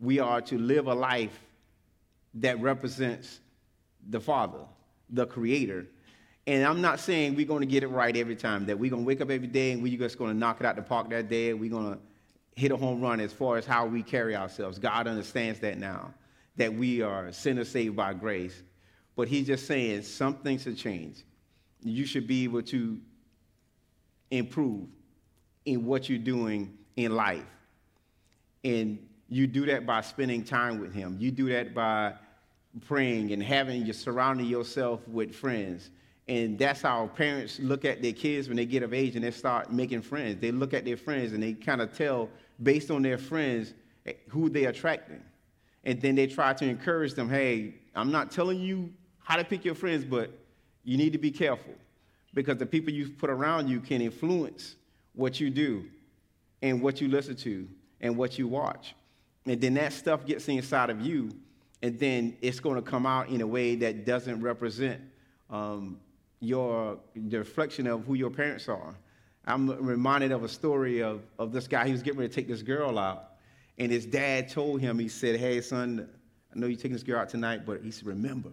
we 0.00 0.18
are 0.18 0.40
to 0.40 0.58
live 0.58 0.86
a 0.86 0.94
life 0.94 1.38
that 2.34 2.60
represents 2.60 3.40
the 4.08 4.20
Father, 4.20 4.60
the 5.10 5.26
Creator. 5.26 5.86
And 6.46 6.64
I'm 6.64 6.80
not 6.80 7.00
saying 7.00 7.36
we're 7.36 7.46
going 7.46 7.60
to 7.60 7.66
get 7.66 7.82
it 7.82 7.88
right 7.88 8.16
every 8.16 8.36
time, 8.36 8.66
that 8.66 8.78
we're 8.78 8.90
going 8.90 9.02
to 9.02 9.06
wake 9.06 9.20
up 9.20 9.30
every 9.30 9.46
day 9.46 9.72
and 9.72 9.82
we're 9.82 9.98
just 9.98 10.18
going 10.18 10.32
to 10.32 10.36
knock 10.36 10.60
it 10.60 10.66
out 10.66 10.76
the 10.76 10.82
park 10.82 11.10
that 11.10 11.28
day. 11.28 11.52
We're 11.52 11.70
going 11.70 11.92
to 11.92 11.98
hit 12.56 12.72
a 12.72 12.76
home 12.76 13.00
run 13.00 13.20
as 13.20 13.32
far 13.32 13.56
as 13.58 13.66
how 13.66 13.86
we 13.86 14.02
carry 14.02 14.34
ourselves. 14.34 14.78
God 14.78 15.06
understands 15.06 15.60
that 15.60 15.78
now, 15.78 16.14
that 16.56 16.72
we 16.72 17.02
are 17.02 17.30
sinners 17.32 17.68
saved 17.68 17.94
by 17.94 18.14
grace. 18.14 18.62
But 19.16 19.28
He's 19.28 19.46
just 19.46 19.66
saying 19.66 20.02
some 20.02 20.34
things 20.34 20.64
have 20.64 20.76
changed. 20.76 21.24
You 21.82 22.06
should 22.06 22.26
be 22.26 22.44
able 22.44 22.62
to 22.62 22.98
improve 24.30 24.88
in 25.64 25.84
what 25.84 26.08
you're 26.08 26.18
doing 26.18 26.76
in 26.96 27.14
life. 27.14 27.44
And 28.64 28.98
you 29.30 29.46
do 29.46 29.64
that 29.66 29.86
by 29.86 30.00
spending 30.02 30.44
time 30.44 30.80
with 30.80 30.92
Him. 30.92 31.16
You 31.18 31.30
do 31.30 31.48
that 31.50 31.72
by 31.72 32.14
praying 32.86 33.32
and 33.32 33.42
having 33.42 33.86
you 33.86 33.92
surrounding 33.92 34.46
yourself 34.46 35.06
with 35.08 35.34
friends. 35.34 35.90
And 36.28 36.58
that's 36.58 36.82
how 36.82 37.06
parents 37.08 37.58
look 37.58 37.84
at 37.84 38.02
their 38.02 38.12
kids 38.12 38.48
when 38.48 38.56
they 38.56 38.66
get 38.66 38.82
of 38.82 38.92
age 38.92 39.16
and 39.16 39.24
they 39.24 39.30
start 39.30 39.72
making 39.72 40.02
friends. 40.02 40.40
They 40.40 40.52
look 40.52 40.74
at 40.74 40.84
their 40.84 40.96
friends 40.96 41.32
and 41.32 41.42
they 41.42 41.54
kind 41.54 41.80
of 41.80 41.96
tell, 41.96 42.28
based 42.62 42.90
on 42.90 43.02
their 43.02 43.18
friends, 43.18 43.72
eh, 44.06 44.12
who 44.28 44.48
they're 44.48 44.68
attracting. 44.68 45.22
And 45.84 46.00
then 46.00 46.14
they 46.14 46.26
try 46.26 46.52
to 46.52 46.64
encourage 46.64 47.14
them 47.14 47.28
hey, 47.28 47.74
I'm 47.94 48.12
not 48.12 48.30
telling 48.30 48.60
you 48.60 48.92
how 49.20 49.36
to 49.36 49.44
pick 49.44 49.64
your 49.64 49.74
friends, 49.74 50.04
but 50.04 50.30
you 50.84 50.96
need 50.96 51.12
to 51.12 51.18
be 51.18 51.30
careful 51.30 51.74
because 52.34 52.58
the 52.58 52.66
people 52.66 52.92
you 52.92 53.10
put 53.10 53.30
around 53.30 53.68
you 53.68 53.80
can 53.80 54.00
influence 54.00 54.76
what 55.14 55.40
you 55.40 55.50
do 55.50 55.84
and 56.62 56.82
what 56.82 57.00
you 57.00 57.08
listen 57.08 57.36
to 57.36 57.66
and 58.00 58.16
what 58.16 58.38
you 58.38 58.46
watch. 58.46 58.94
And 59.46 59.60
then 59.60 59.74
that 59.74 59.92
stuff 59.92 60.26
gets 60.26 60.48
inside 60.48 60.90
of 60.90 61.00
you, 61.00 61.30
and 61.82 61.98
then 61.98 62.36
it's 62.42 62.60
going 62.60 62.76
to 62.76 62.82
come 62.82 63.06
out 63.06 63.28
in 63.28 63.40
a 63.40 63.46
way 63.46 63.74
that 63.76 64.04
doesn't 64.04 64.40
represent 64.42 65.00
um, 65.48 65.98
your 66.40 66.98
the 67.14 67.38
reflection 67.38 67.86
of 67.86 68.04
who 68.04 68.14
your 68.14 68.30
parents 68.30 68.68
are. 68.68 68.94
I'm 69.46 69.68
reminded 69.68 70.32
of 70.32 70.44
a 70.44 70.48
story 70.48 71.02
of, 71.02 71.22
of 71.38 71.52
this 71.52 71.66
guy. 71.66 71.86
He 71.86 71.92
was 71.92 72.02
getting 72.02 72.20
ready 72.20 72.28
to 72.28 72.34
take 72.34 72.48
this 72.48 72.62
girl 72.62 72.98
out, 72.98 73.32
and 73.78 73.90
his 73.90 74.04
dad 74.04 74.50
told 74.50 74.80
him, 74.80 74.98
he 74.98 75.08
said, 75.08 75.40
Hey, 75.40 75.60
son, 75.60 76.08
I 76.54 76.58
know 76.58 76.66
you're 76.66 76.76
taking 76.76 76.92
this 76.92 77.02
girl 77.02 77.20
out 77.20 77.30
tonight, 77.30 77.64
but 77.64 77.82
he 77.82 77.90
said, 77.90 78.06
Remember, 78.06 78.50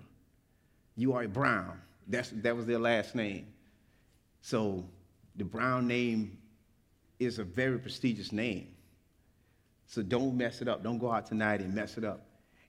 you 0.95 1.13
are 1.13 1.23
a 1.23 1.27
Brown. 1.27 1.79
That's, 2.07 2.31
that 2.35 2.55
was 2.55 2.65
their 2.65 2.79
last 2.79 3.13
name. 3.13 3.47
So 4.41 4.85
the 5.35 5.43
Brown 5.43 5.87
name 5.87 6.37
is 7.19 7.39
a 7.39 7.43
very 7.43 7.77
prestigious 7.77 8.31
name. 8.31 8.69
So 9.87 10.03
don't 10.03 10.35
mess 10.35 10.61
it 10.61 10.67
up. 10.67 10.83
Don't 10.83 10.97
go 10.97 11.11
out 11.11 11.25
tonight 11.25 11.61
and 11.61 11.73
mess 11.73 11.97
it 11.97 12.03
up. 12.03 12.21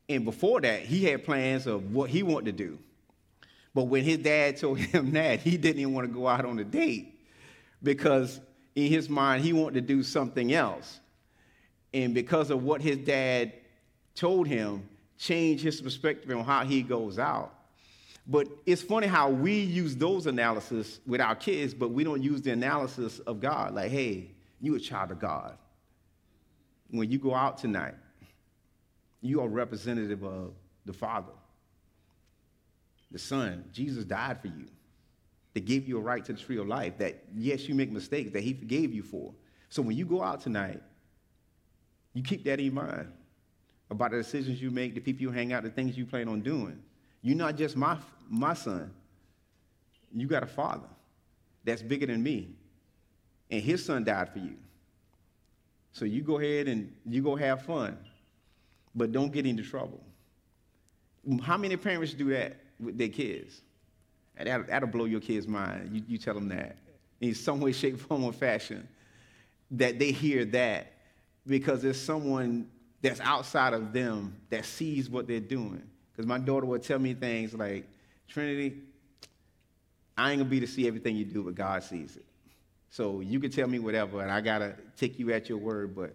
And 0.08 0.24
before 0.24 0.60
that, 0.60 0.82
he 0.82 1.04
had 1.04 1.24
plans 1.24 1.66
of 1.66 1.92
what 1.92 2.08
he 2.08 2.22
wanted 2.22 2.56
to 2.56 2.64
do. 2.64 2.78
But 3.74 3.84
when 3.84 4.04
his 4.04 4.18
dad 4.18 4.56
told 4.56 4.78
him 4.78 5.12
that, 5.12 5.40
he 5.40 5.56
didn't 5.56 5.80
even 5.80 5.92
want 5.92 6.06
to 6.06 6.14
go 6.14 6.26
out 6.26 6.44
on 6.44 6.58
a 6.58 6.64
date 6.64 7.20
because 7.82 8.40
in 8.74 8.86
his 8.86 9.08
mind, 9.08 9.44
he 9.44 9.52
wanted 9.52 9.74
to 9.74 9.80
do 9.80 10.02
something 10.02 10.52
else. 10.52 11.00
And 11.92 12.14
because 12.14 12.50
of 12.50 12.62
what 12.62 12.80
his 12.80 12.98
dad 12.98 13.52
told 14.14 14.46
him, 14.46 14.88
changed 15.18 15.64
his 15.64 15.80
perspective 15.80 16.30
on 16.30 16.44
how 16.44 16.64
he 16.64 16.82
goes 16.82 17.18
out. 17.18 17.52
But 18.26 18.46
it's 18.66 18.82
funny 18.82 19.08
how 19.08 19.30
we 19.30 19.58
use 19.58 19.96
those 19.96 20.26
analysis 20.26 21.00
with 21.06 21.20
our 21.20 21.34
kids, 21.34 21.74
but 21.74 21.90
we 21.90 22.04
don't 22.04 22.22
use 22.22 22.42
the 22.42 22.52
analysis 22.52 23.18
of 23.20 23.40
God. 23.40 23.74
Like, 23.74 23.90
hey, 23.90 24.30
you 24.60 24.76
a 24.76 24.80
child 24.80 25.10
of 25.10 25.18
God 25.18 25.56
when 26.90 27.10
you 27.10 27.18
go 27.18 27.34
out 27.34 27.58
tonight, 27.58 27.94
you 29.20 29.40
are 29.40 29.48
representative 29.48 30.22
of 30.22 30.52
the 30.84 30.92
Father, 30.92 31.32
the 33.10 33.18
Son. 33.18 33.64
Jesus 33.72 34.04
died 34.04 34.40
for 34.40 34.48
you 34.48 34.66
to 35.54 35.60
give 35.60 35.88
you 35.88 35.98
a 35.98 36.00
right 36.00 36.24
to 36.24 36.32
the 36.32 36.38
tree 36.38 36.58
of 36.58 36.66
life 36.66 36.98
that, 36.98 37.24
yes, 37.34 37.68
you 37.68 37.74
make 37.74 37.90
mistakes 37.90 38.32
that 38.32 38.42
He 38.42 38.54
forgave 38.54 38.94
you 38.94 39.02
for. 39.02 39.32
So 39.68 39.82
when 39.82 39.96
you 39.96 40.06
go 40.06 40.22
out 40.22 40.40
tonight, 40.40 40.82
you 42.14 42.22
keep 42.22 42.44
that 42.44 42.60
in 42.60 42.74
mind 42.74 43.12
about 43.90 44.12
the 44.12 44.18
decisions 44.18 44.60
you 44.60 44.70
make, 44.70 44.94
the 44.94 45.00
people 45.00 45.22
you 45.22 45.30
hang 45.30 45.52
out, 45.52 45.62
the 45.62 45.70
things 45.70 45.96
you 45.96 46.06
plan 46.06 46.28
on 46.28 46.40
doing. 46.40 46.82
You're 47.22 47.36
not 47.36 47.56
just 47.56 47.76
my, 47.76 47.98
my 48.28 48.54
son, 48.54 48.92
you 50.14 50.26
got 50.26 50.42
a 50.42 50.46
father 50.46 50.88
that's 51.64 51.82
bigger 51.82 52.06
than 52.06 52.22
me, 52.22 52.48
and 53.50 53.62
his 53.62 53.84
son 53.84 54.04
died 54.04 54.32
for 54.32 54.38
you. 54.38 54.56
So 55.98 56.04
you 56.04 56.22
go 56.22 56.38
ahead 56.38 56.68
and 56.68 56.94
you 57.04 57.22
go 57.22 57.34
have 57.34 57.62
fun, 57.62 57.98
but 58.94 59.10
don't 59.10 59.32
get 59.32 59.46
into 59.46 59.64
trouble. 59.64 60.00
How 61.42 61.56
many 61.56 61.76
parents 61.76 62.14
do 62.14 62.30
that 62.30 62.56
with 62.78 62.96
their 62.96 63.08
kids? 63.08 63.62
And 64.36 64.48
that'll, 64.48 64.66
that'll 64.66 64.88
blow 64.88 65.06
your 65.06 65.20
kid's 65.20 65.48
mind. 65.48 65.90
You, 65.92 66.02
you 66.06 66.18
tell 66.18 66.34
them 66.34 66.48
that 66.50 66.76
in 67.20 67.34
some 67.34 67.60
way, 67.60 67.72
shape, 67.82 67.98
form, 67.98 68.22
or 68.22 68.32
fashion, 68.32 68.86
that 69.72 69.98
they 69.98 70.12
hear 70.12 70.44
that 70.44 70.92
because 71.44 71.82
there's 71.82 72.00
someone 72.00 72.68
that's 73.02 73.18
outside 73.18 73.74
of 73.74 73.92
them 73.92 74.36
that 74.50 74.64
sees 74.64 75.10
what 75.10 75.26
they're 75.26 75.40
doing. 75.40 75.82
Because 76.12 76.26
my 76.26 76.38
daughter 76.38 76.66
would 76.66 76.84
tell 76.84 77.00
me 77.00 77.14
things 77.14 77.54
like, 77.54 77.88
Trinity, 78.28 78.82
I 80.16 80.30
ain't 80.30 80.40
gonna 80.40 80.50
be 80.50 80.60
to 80.60 80.66
see 80.68 80.86
everything 80.86 81.16
you 81.16 81.24
do, 81.24 81.42
but 81.42 81.56
God 81.56 81.82
sees 81.82 82.16
it. 82.16 82.24
So 82.90 83.20
you 83.20 83.38
can 83.40 83.50
tell 83.50 83.68
me 83.68 83.78
whatever, 83.78 84.22
and 84.22 84.30
I 84.30 84.40
got 84.40 84.58
to 84.58 84.74
take 84.96 85.18
you 85.18 85.32
at 85.32 85.48
your 85.48 85.58
word, 85.58 85.94
but 85.94 86.14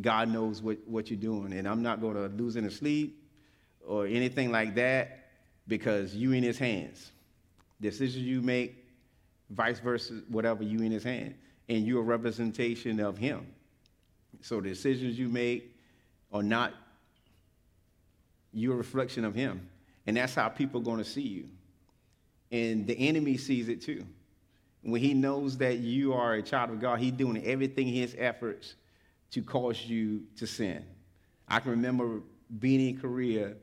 God 0.00 0.28
knows 0.28 0.62
what, 0.62 0.78
what 0.86 1.10
you're 1.10 1.20
doing. 1.20 1.52
And 1.52 1.68
I'm 1.68 1.82
not 1.82 2.00
to 2.00 2.28
lose 2.28 2.56
any 2.56 2.70
sleep 2.70 3.22
or 3.86 4.06
anything 4.06 4.50
like 4.50 4.74
that 4.76 5.28
because 5.66 6.14
you 6.14 6.32
in 6.32 6.42
his 6.42 6.58
hands. 6.58 7.12
Decisions 7.80 8.24
you 8.24 8.40
make, 8.40 8.86
vice 9.50 9.78
versa, 9.78 10.22
whatever, 10.28 10.62
you 10.62 10.80
in 10.80 10.90
his 10.90 11.04
hand. 11.04 11.34
And 11.68 11.86
you're 11.86 12.00
a 12.00 12.04
representation 12.04 12.98
of 13.00 13.18
him. 13.18 13.46
So 14.40 14.60
decisions 14.60 15.18
you 15.18 15.28
make 15.28 15.76
are 16.32 16.42
not, 16.42 16.72
you're 18.52 18.74
a 18.74 18.76
reflection 18.78 19.24
of 19.24 19.34
him. 19.34 19.68
And 20.06 20.16
that's 20.16 20.34
how 20.34 20.48
people 20.48 20.80
are 20.80 20.84
to 20.98 21.04
see 21.04 21.20
you. 21.20 21.48
And 22.50 22.86
the 22.86 22.94
enemy 22.94 23.36
sees 23.36 23.68
it 23.68 23.82
too 23.82 24.06
when 24.90 25.00
he 25.00 25.14
knows 25.14 25.58
that 25.58 25.78
you 25.78 26.14
are 26.14 26.34
a 26.34 26.42
child 26.42 26.70
of 26.70 26.80
God, 26.80 26.98
he's 26.98 27.12
doing 27.12 27.44
everything 27.44 27.88
in 27.88 27.94
his 27.94 28.14
efforts 28.18 28.74
to 29.30 29.42
cause 29.42 29.84
you 29.86 30.22
to 30.36 30.46
sin. 30.46 30.84
I 31.46 31.60
can 31.60 31.72
remember 31.72 32.20
being 32.58 32.88
in 32.88 33.00
Korea 33.00 33.54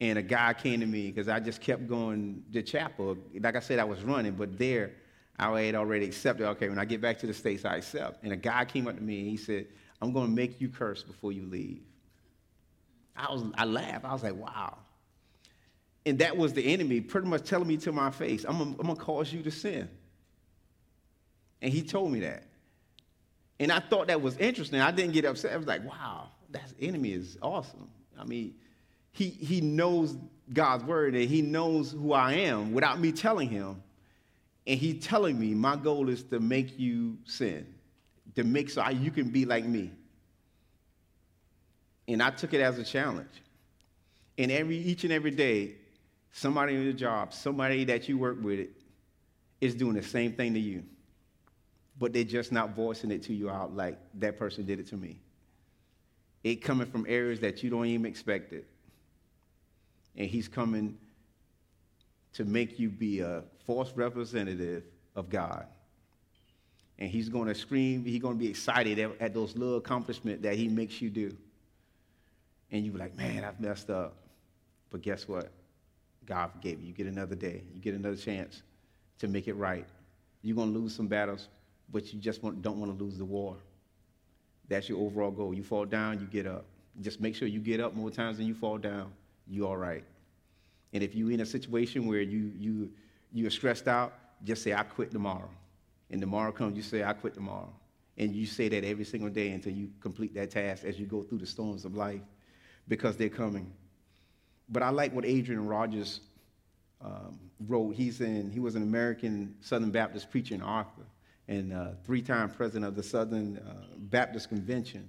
and 0.00 0.18
a 0.18 0.22
guy 0.22 0.52
came 0.54 0.80
to 0.80 0.86
me 0.86 1.08
because 1.08 1.28
I 1.28 1.40
just 1.40 1.60
kept 1.60 1.88
going 1.88 2.42
to 2.52 2.62
chapel. 2.62 3.16
Like 3.40 3.56
I 3.56 3.60
said, 3.60 3.78
I 3.78 3.84
was 3.84 4.02
running, 4.02 4.32
but 4.32 4.56
there 4.56 4.92
I 5.38 5.60
had 5.62 5.74
already 5.74 6.06
accepted, 6.06 6.46
okay, 6.48 6.68
when 6.68 6.78
I 6.78 6.84
get 6.84 7.00
back 7.00 7.18
to 7.20 7.26
the 7.26 7.34
States, 7.34 7.64
I 7.64 7.76
accept. 7.76 8.22
And 8.24 8.32
a 8.32 8.36
guy 8.36 8.64
came 8.64 8.86
up 8.88 8.96
to 8.96 9.02
me 9.02 9.20
and 9.20 9.28
he 9.28 9.36
said, 9.36 9.66
I'm 10.00 10.12
going 10.12 10.26
to 10.26 10.32
make 10.32 10.60
you 10.60 10.68
curse 10.68 11.02
before 11.02 11.32
you 11.32 11.46
leave. 11.46 11.82
I, 13.16 13.32
was, 13.32 13.44
I 13.56 13.64
laughed. 13.64 14.04
I 14.04 14.12
was 14.12 14.22
like, 14.22 14.36
wow. 14.36 14.78
And 16.06 16.18
that 16.20 16.36
was 16.36 16.52
the 16.52 16.62
enemy 16.72 17.00
pretty 17.00 17.28
much 17.28 17.44
telling 17.44 17.66
me 17.66 17.76
to 17.78 17.92
my 17.92 18.10
face, 18.10 18.44
I'm 18.48 18.76
going 18.76 18.96
to 18.96 19.02
cause 19.02 19.32
you 19.32 19.42
to 19.42 19.50
sin. 19.50 19.88
And 21.60 21.72
he 21.72 21.82
told 21.82 22.12
me 22.12 22.20
that. 22.20 22.44
And 23.60 23.72
I 23.72 23.80
thought 23.80 24.06
that 24.08 24.22
was 24.22 24.36
interesting. 24.36 24.80
I 24.80 24.90
didn't 24.90 25.12
get 25.12 25.24
upset. 25.24 25.52
I 25.52 25.56
was 25.56 25.66
like, 25.66 25.84
wow, 25.84 26.28
that 26.50 26.72
enemy 26.80 27.12
is 27.12 27.36
awesome. 27.42 27.88
I 28.18 28.24
mean, 28.24 28.54
he, 29.12 29.28
he 29.28 29.60
knows 29.60 30.16
God's 30.52 30.84
word 30.84 31.14
and 31.14 31.28
he 31.28 31.42
knows 31.42 31.92
who 31.92 32.12
I 32.12 32.34
am 32.34 32.72
without 32.72 33.00
me 33.00 33.12
telling 33.12 33.48
him. 33.48 33.82
And 34.66 34.78
he's 34.78 35.04
telling 35.04 35.38
me 35.38 35.54
my 35.54 35.76
goal 35.76 36.08
is 36.08 36.22
to 36.24 36.40
make 36.40 36.78
you 36.78 37.18
sin, 37.24 37.66
to 38.36 38.44
make 38.44 38.70
so 38.70 38.86
you 38.88 39.10
can 39.10 39.30
be 39.30 39.44
like 39.44 39.64
me. 39.64 39.90
And 42.06 42.22
I 42.22 42.30
took 42.30 42.54
it 42.54 42.60
as 42.60 42.78
a 42.78 42.84
challenge. 42.84 43.28
And 44.36 44.52
every 44.52 44.76
each 44.76 45.04
and 45.04 45.12
every 45.12 45.30
day, 45.30 45.72
somebody 46.32 46.74
in 46.74 46.84
your 46.84 46.92
job, 46.92 47.32
somebody 47.32 47.84
that 47.86 48.08
you 48.08 48.18
work 48.18 48.38
with, 48.42 48.68
is 49.60 49.74
doing 49.74 49.94
the 49.94 50.02
same 50.02 50.34
thing 50.34 50.54
to 50.54 50.60
you 50.60 50.84
but 51.98 52.12
they're 52.12 52.24
just 52.24 52.52
not 52.52 52.74
voicing 52.74 53.10
it 53.10 53.22
to 53.24 53.34
you 53.34 53.50
out 53.50 53.74
like 53.74 53.98
that 54.14 54.38
person 54.38 54.64
did 54.64 54.78
it 54.78 54.86
to 54.88 54.96
me. 54.96 55.18
It 56.44 56.56
coming 56.56 56.86
from 56.86 57.04
areas 57.08 57.40
that 57.40 57.62
you 57.62 57.70
don't 57.70 57.86
even 57.86 58.06
expect 58.06 58.52
it. 58.52 58.66
And 60.16 60.28
he's 60.28 60.48
coming 60.48 60.96
to 62.34 62.44
make 62.44 62.78
you 62.78 62.88
be 62.88 63.20
a 63.20 63.42
false 63.66 63.92
representative 63.94 64.84
of 65.16 65.28
God. 65.28 65.66
And 66.98 67.10
he's 67.10 67.28
going 67.28 67.48
to 67.48 67.54
scream, 67.54 68.04
he's 68.04 68.20
going 68.20 68.34
to 68.34 68.38
be 68.38 68.48
excited 68.48 68.98
at, 68.98 69.10
at 69.20 69.34
those 69.34 69.56
little 69.56 69.76
accomplishments 69.76 70.42
that 70.42 70.54
he 70.54 70.68
makes 70.68 71.00
you 71.00 71.10
do. 71.10 71.36
And 72.70 72.84
you're 72.84 72.96
like, 72.96 73.16
man, 73.16 73.44
I've 73.44 73.60
messed 73.60 73.90
up. 73.90 74.14
But 74.90 75.02
guess 75.02 75.26
what? 75.28 75.50
God 76.26 76.52
forgave 76.52 76.80
you. 76.80 76.88
You 76.88 76.92
get 76.92 77.06
another 77.06 77.34
day. 77.34 77.62
You 77.74 77.80
get 77.80 77.94
another 77.94 78.16
chance 78.16 78.62
to 79.20 79.28
make 79.28 79.48
it 79.48 79.54
right. 79.54 79.86
You're 80.42 80.56
going 80.56 80.72
to 80.72 80.78
lose 80.78 80.94
some 80.94 81.06
battles, 81.06 81.48
but 81.90 82.12
you 82.12 82.20
just 82.20 82.42
want, 82.42 82.62
don't 82.62 82.78
want 82.78 82.96
to 82.96 83.04
lose 83.04 83.18
the 83.18 83.24
war. 83.24 83.56
That's 84.68 84.88
your 84.88 84.98
overall 84.98 85.30
goal. 85.30 85.54
You 85.54 85.62
fall 85.62 85.86
down, 85.86 86.20
you 86.20 86.26
get 86.26 86.46
up. 86.46 86.66
Just 87.00 87.20
make 87.20 87.34
sure 87.34 87.48
you 87.48 87.60
get 87.60 87.80
up 87.80 87.94
more 87.94 88.10
times 88.10 88.38
than 88.38 88.46
you 88.46 88.54
fall 88.54 88.76
down. 88.76 89.12
You're 89.46 89.68
all 89.68 89.76
right. 89.76 90.04
And 90.92 91.02
if 91.02 91.14
you're 91.14 91.30
in 91.30 91.40
a 91.40 91.46
situation 91.46 92.06
where 92.06 92.20
you 92.20 92.52
you 92.58 92.90
you're 93.32 93.50
stressed 93.50 93.88
out, 93.88 94.14
just 94.44 94.62
say, 94.62 94.72
I 94.72 94.82
quit 94.82 95.10
tomorrow. 95.10 95.50
And 96.10 96.20
tomorrow 96.20 96.50
comes, 96.50 96.76
you 96.76 96.82
say, 96.82 97.04
I 97.04 97.12
quit 97.12 97.34
tomorrow. 97.34 97.72
And 98.16 98.34
you 98.34 98.46
say 98.46 98.68
that 98.68 98.84
every 98.84 99.04
single 99.04 99.28
day 99.28 99.50
until 99.50 99.72
you 99.72 99.90
complete 100.00 100.34
that 100.34 100.50
task 100.50 100.84
as 100.84 100.98
you 100.98 101.06
go 101.06 101.22
through 101.22 101.38
the 101.38 101.46
storms 101.46 101.84
of 101.84 101.94
life 101.94 102.22
because 102.88 103.16
they're 103.16 103.28
coming. 103.28 103.70
But 104.70 104.82
I 104.82 104.90
like 104.90 105.14
what 105.14 105.24
Adrian 105.24 105.66
Rogers 105.66 106.20
um, 107.02 107.38
wrote. 107.66 107.94
He's 107.94 108.20
in, 108.20 108.50
he 108.50 108.60
was 108.60 108.74
an 108.74 108.82
American 108.82 109.54
Southern 109.60 109.90
Baptist 109.90 110.30
preacher 110.30 110.54
in 110.54 110.62
Arthur 110.62 111.04
and 111.48 111.72
uh, 111.72 111.88
three-time 112.04 112.50
president 112.50 112.84
of 112.84 112.94
the 112.94 113.02
Southern 113.02 113.58
uh, 113.58 113.72
Baptist 113.96 114.48
Convention. 114.48 115.08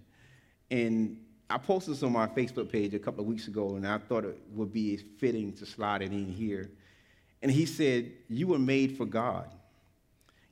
And 0.72 1.18
I 1.50 1.58
posted 1.58 1.96
this 1.96 2.04
on 2.04 2.14
my 2.14 2.28
Facebook 2.28 2.72
page 2.72 2.94
a 2.94 3.00
couple 3.00 3.22
of 3.22 3.28
weeks 3.28 3.48
ago, 3.48 3.76
and 3.76 3.86
I 3.86 3.98
thought 3.98 4.24
it 4.24 4.40
would 4.54 4.72
be 4.72 4.98
fitting 4.98 5.54
to 5.54 5.66
slide 5.66 6.02
it 6.02 6.12
in 6.12 6.32
here. 6.32 6.72
And 7.42 7.52
he 7.52 7.66
said, 7.66 8.12
You 8.28 8.48
were 8.48 8.60
made 8.60 8.98
for 8.98 9.06
God. 9.06 9.50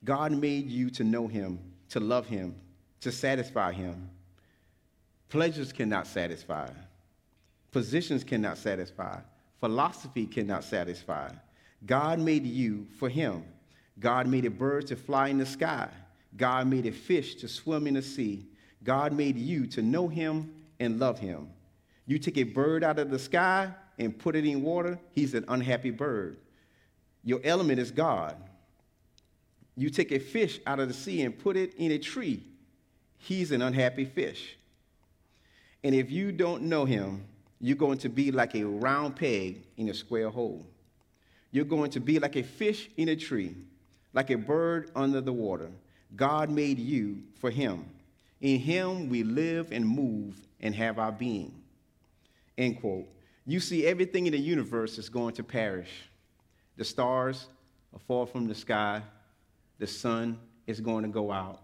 God 0.04 0.32
made 0.32 0.69
you 0.69 0.89
to 0.91 1.04
know 1.04 1.28
Him, 1.28 1.60
to 1.89 2.00
love 2.00 2.28
Him, 2.28 2.56
to 3.02 3.12
satisfy 3.12 3.71
Him. 3.71 4.10
Pleasures 5.30 5.73
cannot 5.73 6.08
satisfy, 6.08 6.69
positions 7.71 8.23
cannot 8.23 8.58
satisfy, 8.58 9.19
philosophy 9.60 10.26
cannot 10.26 10.63
satisfy. 10.63 11.30
God 11.86 12.19
made 12.19 12.45
you 12.45 12.88
for 12.97 13.10
Him. 13.10 13.43
God 14.00 14.28
made 14.28 14.46
a 14.46 14.50
bird 14.50 14.88
to 14.88 14.96
fly 14.96 15.30
in 15.30 15.38
the 15.38 15.46
sky. 15.46 15.90
God 16.36 16.68
made 16.68 16.86
a 16.86 16.92
fish 16.92 17.36
to 17.36 17.48
swim 17.48 17.88
in 17.88 17.96
the 17.96 18.02
sea. 18.02 18.46
God 18.84 19.14
made 19.14 19.38
you 19.38 19.66
to 19.68 19.82
know 19.82 20.08
Him 20.08 20.54
and 20.80 21.00
love 21.00 21.20
Him. 21.20 21.50
You 22.06 22.20
take 22.20 22.38
a 22.38 22.44
bird 22.44 22.84
out 22.84 23.00
of 23.00 23.10
the 23.10 23.20
sky 23.20 23.72
and 24.00 24.18
put 24.18 24.36
it 24.36 24.46
in 24.46 24.62
water, 24.62 25.00
he's 25.12 25.34
an 25.34 25.46
unhappy 25.48 25.90
bird. 25.90 26.38
Your 27.24 27.42
element 27.44 27.80
is 27.80 27.92
God. 27.92 28.36
You 29.76 29.90
take 29.90 30.12
a 30.12 30.20
fish 30.20 30.60
out 30.66 30.80
of 30.80 30.88
the 30.88 30.94
sea 30.94 31.24
and 31.24 31.38
put 31.38 31.58
it 31.58 31.74
in 31.76 31.92
a 31.92 31.98
tree, 31.98 32.44
he's 33.18 33.52
an 33.52 33.62
unhappy 33.62 34.06
fish. 34.06 34.58
And 35.84 35.94
if 35.94 36.12
you 36.12 36.32
don't 36.32 36.64
know 36.64 36.86
him, 36.86 37.26
you're 37.60 37.76
going 37.76 37.98
to 38.00 38.10
be 38.10 38.32
like 38.32 38.56
a 38.56 38.64
round 38.64 39.16
peg 39.16 39.64
in 39.78 39.90
a 39.90 39.94
square 39.94 40.30
hole. 40.30 40.66
You're 41.52 41.66
going 41.66 41.92
to 41.92 42.00
be 42.00 42.20
like 42.20 42.36
a 42.36 42.44
fish 42.44 42.90
in 42.98 43.10
a 43.10 43.16
tree, 43.16 43.56
like 44.17 44.32
a 44.32 44.36
bird 44.36 44.89
under 44.95 45.21
the 45.21 45.32
water. 45.32 45.69
God 46.15 46.49
made 46.49 46.80
you 46.80 47.21
for 47.36 47.51
him. 47.51 47.86
In 48.41 48.60
him 48.60 49.10
we 49.10 49.21
live 49.21 49.71
and 49.71 49.88
move 49.88 50.41
and 50.60 50.73
have 50.73 50.97
our 50.97 51.12
being. 51.12 51.53
End 52.58 52.82
quote. 52.82 53.06
You 53.45 53.60
see, 53.60 53.86
everything 53.86 54.25
in 54.25 54.32
the 54.32 54.39
universe 54.39 54.97
is 54.97 55.08
going 55.08 55.36
to 55.36 55.43
perish. 55.43 55.91
The 56.77 56.84
stars 56.84 57.45
will 57.91 57.99
fall 57.99 58.25
from 58.25 58.47
the 58.47 58.56
sky, 58.56 59.03
the 59.77 59.86
sun 59.86 60.39
is 60.65 60.82
going 60.82 61.03
to 61.03 61.10
go 61.10 61.32
out, 61.32 61.62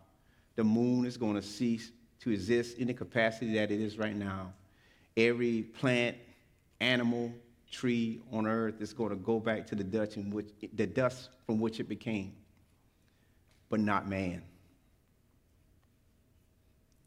the 0.55 0.63
moon 0.63 1.07
is 1.07 1.17
going 1.17 1.33
to 1.33 1.41
cease 1.41 1.91
to 2.19 2.29
exist 2.29 2.77
in 2.77 2.85
the 2.85 2.93
capacity 2.93 3.55
that 3.55 3.71
it 3.71 3.81
is 3.81 3.97
right 3.97 4.15
now. 4.15 4.53
Every 5.17 5.63
plant, 5.63 6.17
animal, 6.79 7.33
tree 7.71 8.21
on 8.31 8.45
earth 8.45 8.79
is 8.79 8.93
going 8.93 9.09
to 9.09 9.15
go 9.15 9.39
back 9.39 9.65
to 9.65 9.75
the 9.75 9.83
dust, 9.83 10.17
which, 10.17 10.51
the 10.75 10.85
dust 10.85 11.29
from 11.47 11.59
which 11.59 11.79
it 11.79 11.89
became, 11.89 12.33
but 13.73 13.79
not 13.79 14.07
man. 14.07 14.43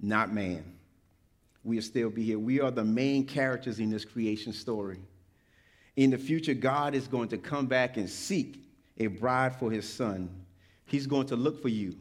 Not 0.00 0.34
man. 0.34 0.64
We'll 1.62 1.80
still 1.80 2.10
be 2.10 2.24
here. 2.24 2.40
We 2.40 2.60
are 2.60 2.72
the 2.72 2.82
main 2.82 3.24
characters 3.24 3.78
in 3.78 3.88
this 3.88 4.04
creation 4.04 4.52
story. 4.52 4.98
In 5.94 6.10
the 6.10 6.18
future, 6.18 6.54
God 6.54 6.96
is 6.96 7.06
going 7.06 7.28
to 7.28 7.38
come 7.38 7.66
back 7.66 7.98
and 7.98 8.10
seek 8.10 8.64
a 8.98 9.06
bride 9.06 9.54
for 9.54 9.70
his 9.70 9.88
son. 9.88 10.28
He's 10.86 11.06
going 11.06 11.28
to 11.28 11.36
look 11.36 11.62
for 11.62 11.68
you. 11.68 11.94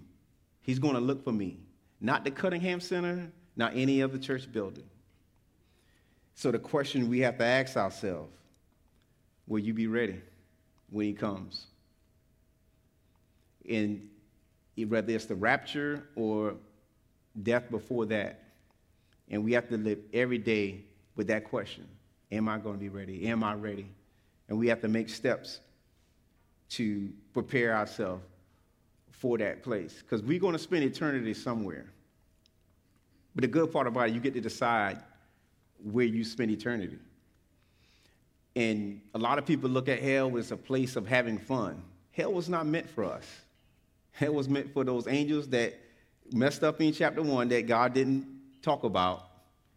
He's 0.63 0.80
going 0.80 0.95
to 0.95 0.99
look 0.99 1.23
for 1.23 1.32
me. 1.32 1.60
Not 2.01 2.23
the 2.23 2.32
Cunningham 2.32 2.80
Center, 2.80 3.32
not 3.56 3.73
any 3.75 4.01
other 4.01 4.17
church 4.17 4.51
building. 4.51 4.89
So 6.34 6.49
the 6.49 6.58
question 6.58 7.08
we 7.08 7.19
have 7.19 7.38
to 7.38 7.45
ask 7.45 7.78
ourselves 7.78 8.34
will 9.45 9.60
you 9.60 9.75
be 9.75 9.86
ready 9.86 10.23
when 10.89 11.06
he 11.06 11.13
comes? 11.13 11.67
And 13.69 14.10
whether 14.84 15.14
it's 15.14 15.26
the 15.26 15.36
rapture 15.36 16.10
or 16.16 16.56
death 17.42 17.70
before 17.72 18.06
that. 18.08 18.42
And 19.30 19.44
we 19.44 19.54
have 19.54 19.70
to 19.70 19.78
live 19.78 20.00
every 20.14 20.38
day 20.38 20.82
with 21.16 21.28
that 21.28 21.46
question 21.46 21.88
Am 22.32 22.50
I 22.50 22.58
going 22.58 22.76
to 22.76 22.80
be 22.80 22.90
ready? 22.90 23.28
Am 23.28 23.44
I 23.44 23.54
ready? 23.54 23.88
And 24.50 24.58
we 24.60 24.68
have 24.68 24.82
to 24.82 24.88
make 24.88 25.10
steps 25.10 25.60
to 26.70 27.10
prepare 27.34 27.76
ourselves 27.76 28.24
for 29.12 29.38
that 29.38 29.64
place 29.64 30.02
because 30.02 30.22
we're 30.22 30.40
going 30.40 30.54
to 30.54 30.60
spend 30.60 30.84
eternity 30.84 31.34
somewhere. 31.34 31.86
But 33.34 33.44
the 33.44 33.48
good 33.48 33.72
part 33.72 33.88
about 33.88 34.10
it, 34.10 34.14
you 34.14 34.20
get 34.20 34.34
to 34.34 34.42
decide 34.42 35.02
where 35.84 36.06
you 36.06 36.24
spend 36.24 36.52
eternity. 36.52 36.98
And 38.56 39.02
a 39.14 39.20
lot 39.20 39.38
of 39.38 39.46
people 39.46 39.70
look 39.70 39.90
at 39.90 40.00
hell 40.02 40.38
as 40.38 40.52
a 40.52 40.58
place 40.58 40.96
of 40.96 41.08
having 41.08 41.38
fun. 41.38 41.82
Hell 42.12 42.32
was 42.32 42.48
not 42.48 42.66
meant 42.66 42.90
for 42.90 43.04
us. 43.04 43.26
Hell 44.15 44.34
was 44.34 44.47
meant 44.47 44.73
for 44.73 44.86
those 44.86 45.08
angels 45.08 45.49
that 45.49 45.73
messed 46.32 46.63
up 46.63 46.80
in 46.80 46.93
chapter 46.93 47.21
one 47.21 47.49
that 47.49 47.67
God 47.67 47.93
didn't 47.93 48.25
talk 48.62 48.86
about. 48.86 49.28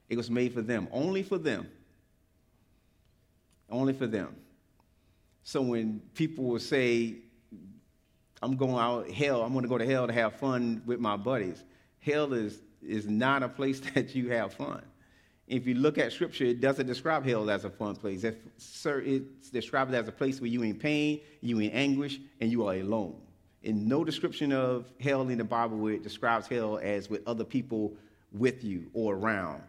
It 0.08 0.16
was 0.16 0.30
made 0.30 0.54
for 0.54 0.62
them, 0.62 0.86
only 0.92 1.24
for 1.24 1.38
them. 1.38 1.68
Only 3.68 3.92
for 3.92 4.06
them. 4.06 4.36
So 5.42 5.60
when 5.60 6.00
people 6.14 6.44
will 6.44 6.60
say, 6.60 7.16
I'm 8.40 8.56
going 8.56 8.76
out 8.76 9.10
hell, 9.10 9.42
I'm 9.42 9.52
going 9.52 9.64
to 9.64 9.68
go 9.68 9.76
to 9.76 9.84
hell 9.84 10.06
to 10.06 10.12
have 10.12 10.36
fun 10.36 10.82
with 10.86 11.00
my 11.00 11.16
buddies, 11.16 11.64
hell 11.98 12.32
is, 12.32 12.60
is 12.80 13.08
not 13.08 13.42
a 13.42 13.48
place 13.48 13.80
that 13.94 14.14
you 14.14 14.30
have 14.30 14.54
fun. 14.54 14.82
If 15.48 15.66
you 15.66 15.74
look 15.74 15.98
at 15.98 16.12
scripture, 16.12 16.44
it 16.44 16.60
doesn't 16.60 16.86
describe 16.86 17.24
hell 17.24 17.50
as 17.50 17.64
a 17.64 17.70
fun 17.70 17.96
place. 17.96 18.22
It, 18.22 18.40
sir, 18.56 19.00
it's 19.00 19.50
described 19.50 19.92
as 19.94 20.06
a 20.06 20.12
place 20.12 20.40
where 20.40 20.48
you 20.48 20.62
in 20.62 20.78
pain, 20.78 21.22
you 21.40 21.58
in 21.58 21.70
anguish, 21.70 22.20
and 22.40 22.52
you 22.52 22.68
are 22.68 22.74
alone. 22.74 23.16
In 23.62 23.88
no 23.88 24.04
description 24.04 24.52
of 24.52 24.92
hell 25.00 25.28
in 25.28 25.38
the 25.38 25.44
Bible 25.44 25.78
where 25.78 25.94
it 25.94 26.02
describes 26.02 26.46
hell 26.46 26.78
as 26.78 27.10
with 27.10 27.26
other 27.26 27.44
people 27.44 27.92
with 28.32 28.62
you 28.62 28.90
or 28.92 29.14
around. 29.14 29.62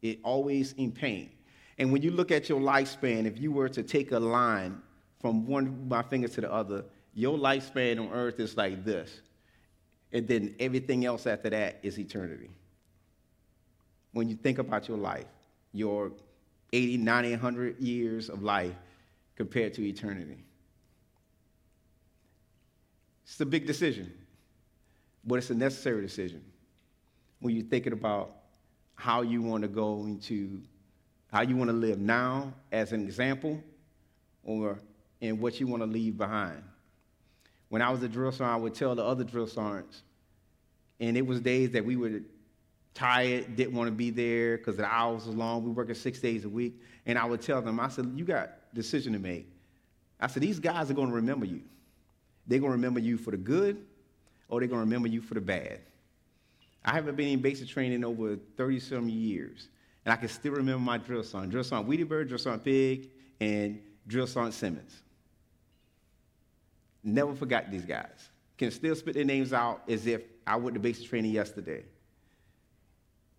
It 0.00 0.20
always 0.22 0.72
in 0.74 0.92
pain. 0.92 1.30
And 1.78 1.92
when 1.92 2.02
you 2.02 2.10
look 2.10 2.30
at 2.30 2.48
your 2.48 2.60
lifespan, 2.60 3.24
if 3.24 3.40
you 3.40 3.50
were 3.50 3.68
to 3.68 3.82
take 3.82 4.12
a 4.12 4.18
line 4.18 4.80
from 5.20 5.46
one 5.46 5.66
of 5.66 5.86
my 5.86 6.02
fingers 6.02 6.32
to 6.32 6.40
the 6.42 6.52
other, 6.52 6.84
your 7.14 7.38
lifespan 7.38 7.98
on 7.98 8.12
earth 8.12 8.40
is 8.40 8.56
like 8.56 8.84
this. 8.84 9.20
And 10.12 10.28
then 10.28 10.54
everything 10.60 11.04
else 11.04 11.26
after 11.26 11.50
that 11.50 11.78
is 11.82 11.98
eternity. 11.98 12.50
When 14.12 14.28
you 14.28 14.36
think 14.36 14.58
about 14.58 14.88
your 14.88 14.98
life, 14.98 15.24
your 15.72 16.12
80, 16.72 16.98
90, 16.98 17.30
100 17.30 17.80
years 17.80 18.28
of 18.28 18.42
life 18.42 18.74
compared 19.36 19.74
to 19.74 19.82
eternity. 19.82 20.44
It's 23.32 23.40
a 23.40 23.46
big 23.46 23.66
decision, 23.66 24.12
but 25.24 25.36
it's 25.36 25.48
a 25.48 25.54
necessary 25.54 26.02
decision 26.02 26.44
when 27.40 27.56
you're 27.56 27.64
thinking 27.64 27.94
about 27.94 28.36
how 28.94 29.22
you 29.22 29.40
want 29.40 29.62
to 29.62 29.68
go 29.68 30.04
into, 30.04 30.60
how 31.32 31.40
you 31.40 31.56
want 31.56 31.70
to 31.70 31.76
live 31.76 31.98
now 31.98 32.52
as 32.70 32.92
an 32.92 33.02
example, 33.06 33.58
or 34.44 34.78
in 35.22 35.40
what 35.40 35.58
you 35.58 35.66
want 35.66 35.82
to 35.82 35.86
leave 35.86 36.18
behind. 36.18 36.62
When 37.70 37.80
I 37.80 37.88
was 37.88 38.02
a 38.02 38.08
drill 38.08 38.32
sergeant, 38.32 38.50
I 38.50 38.56
would 38.56 38.74
tell 38.74 38.94
the 38.94 39.02
other 39.02 39.24
drill 39.24 39.46
sergeants, 39.46 40.02
and 41.00 41.16
it 41.16 41.26
was 41.26 41.40
days 41.40 41.70
that 41.70 41.86
we 41.86 41.96
were 41.96 42.20
tired, 42.92 43.56
didn't 43.56 43.74
want 43.74 43.88
to 43.88 43.92
be 43.92 44.10
there 44.10 44.58
because 44.58 44.76
the 44.76 44.84
hours 44.84 45.24
was 45.24 45.34
long. 45.34 45.62
We 45.62 45.70
were 45.70 45.76
working 45.76 45.94
six 45.94 46.18
days 46.18 46.44
a 46.44 46.50
week, 46.50 46.78
and 47.06 47.18
I 47.18 47.24
would 47.24 47.40
tell 47.40 47.62
them, 47.62 47.80
I 47.80 47.88
said, 47.88 48.12
"You 48.14 48.26
got 48.26 48.74
decision 48.74 49.14
to 49.14 49.18
make." 49.18 49.50
I 50.20 50.26
said, 50.26 50.42
"These 50.42 50.58
guys 50.58 50.90
are 50.90 50.94
going 50.94 51.08
to 51.08 51.14
remember 51.14 51.46
you." 51.46 51.62
They're 52.46 52.58
going 52.58 52.70
to 52.70 52.76
remember 52.76 53.00
you 53.00 53.16
for 53.16 53.30
the 53.30 53.36
good 53.36 53.84
or 54.52 54.60
they're 54.60 54.68
going 54.68 54.80
to 54.80 54.84
remember 54.84 55.08
you 55.08 55.22
for 55.22 55.32
the 55.32 55.40
bad. 55.40 55.80
I 56.84 56.92
haven't 56.92 57.16
been 57.16 57.28
in 57.28 57.40
basic 57.40 57.68
training 57.68 58.04
over 58.04 58.36
30 58.56 58.80
some 58.80 59.08
years, 59.08 59.68
and 60.04 60.12
I 60.12 60.16
can 60.16 60.28
still 60.28 60.52
remember 60.52 60.80
my 60.80 60.98
drill 60.98 61.22
sergeant, 61.22 61.52
drill 61.52 61.64
sergeant 61.64 61.88
Wiedeberg, 61.88 62.28
drill 62.28 62.38
sergeant 62.38 62.64
Pig, 62.64 63.08
and 63.40 63.80
drill 64.06 64.26
sergeant 64.26 64.54
Simmons. 64.54 65.00
Never 67.02 67.34
forgot 67.34 67.70
these 67.70 67.86
guys. 67.86 68.28
Can 68.58 68.70
still 68.70 68.94
spit 68.94 69.14
their 69.14 69.24
names 69.24 69.52
out 69.52 69.82
as 69.88 70.06
if 70.06 70.22
I 70.46 70.56
went 70.56 70.74
to 70.74 70.80
basic 70.80 71.08
training 71.08 71.30
yesterday. 71.32 71.84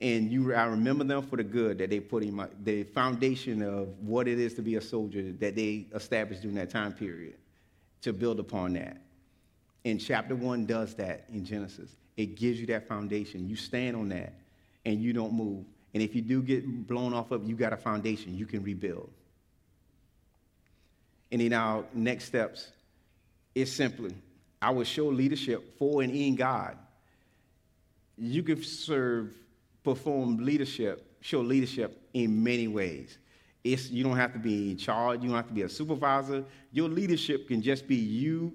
And 0.02 0.32
you, 0.32 0.54
I 0.54 0.66
remember 0.66 1.04
them 1.04 1.22
for 1.22 1.38
the 1.38 1.44
good 1.44 1.78
that 1.78 1.92
they 1.92 2.00
put 2.00 2.24
in 2.24 2.34
my, 2.34 2.48
the 2.63 2.84
foundation 2.86 3.62
of 3.62 3.88
what 4.00 4.28
it 4.28 4.39
is 4.39 4.54
to 4.56 4.62
be 4.62 4.76
a 4.76 4.82
soldier 4.82 5.32
that 5.34 5.56
they 5.56 5.86
established 5.94 6.42
during 6.42 6.56
that 6.56 6.72
time 6.72 6.92
period 6.92 7.36
to 8.04 8.13
build 8.13 8.39
upon 8.39 8.74
that. 8.74 8.98
And 9.86 10.00
chapter 10.00 10.36
one 10.36 10.66
does 10.66 10.94
that 10.96 11.26
in 11.34 11.44
Genesis. 11.44 11.89
It 12.16 12.36
gives 12.36 12.60
you 12.60 12.68
that 12.68 12.88
foundation. 12.88 13.50
You 13.50 13.56
stand 13.56 13.98
on 13.98 14.10
that 14.10 14.34
and 14.86 15.02
you 15.02 15.13
don't 15.13 15.34
move. 15.34 15.66
And 15.94 16.02
if 16.02 16.16
you 16.16 16.22
do 16.22 16.42
get 16.42 16.88
blown 16.88 17.13
off 17.13 17.32
of, 17.32 17.48
you 17.48 17.56
got 17.56 17.74
a 17.74 17.78
foundation. 17.78 18.38
You 18.38 18.46
can 18.46 18.63
rebuild. 18.63 19.10
And 21.32 21.42
in 21.42 21.54
our 21.54 21.84
next 21.94 22.26
steps, 22.26 22.72
is 23.56 23.72
simply 23.72 24.13
I 24.62 24.72
will 24.72 24.86
show 24.86 25.08
leadership 25.08 25.78
for 25.78 26.02
and 26.02 26.13
in 26.13 26.36
God. 26.36 26.78
You 28.18 28.44
can 28.44 28.63
serve, 28.63 29.36
perform 29.84 30.38
leadership, 30.38 31.18
show 31.22 31.42
leadership 31.42 32.02
in 32.13 32.44
many 32.44 32.68
ways. 32.68 33.18
It's, 33.63 33.89
you 33.89 34.04
don't 34.04 34.17
have 34.17 34.34
to 34.34 34.39
be 34.39 34.71
in 34.71 34.78
charge, 34.78 35.21
you 35.21 35.30
don't 35.30 35.38
have 35.38 35.47
to 35.47 35.54
be 35.54 35.62
a 35.62 35.69
supervisor. 35.69 36.43
Your 36.71 36.89
leadership 36.89 37.47
can 37.47 37.62
just 37.62 37.88
be 37.88 37.95
you 37.95 38.54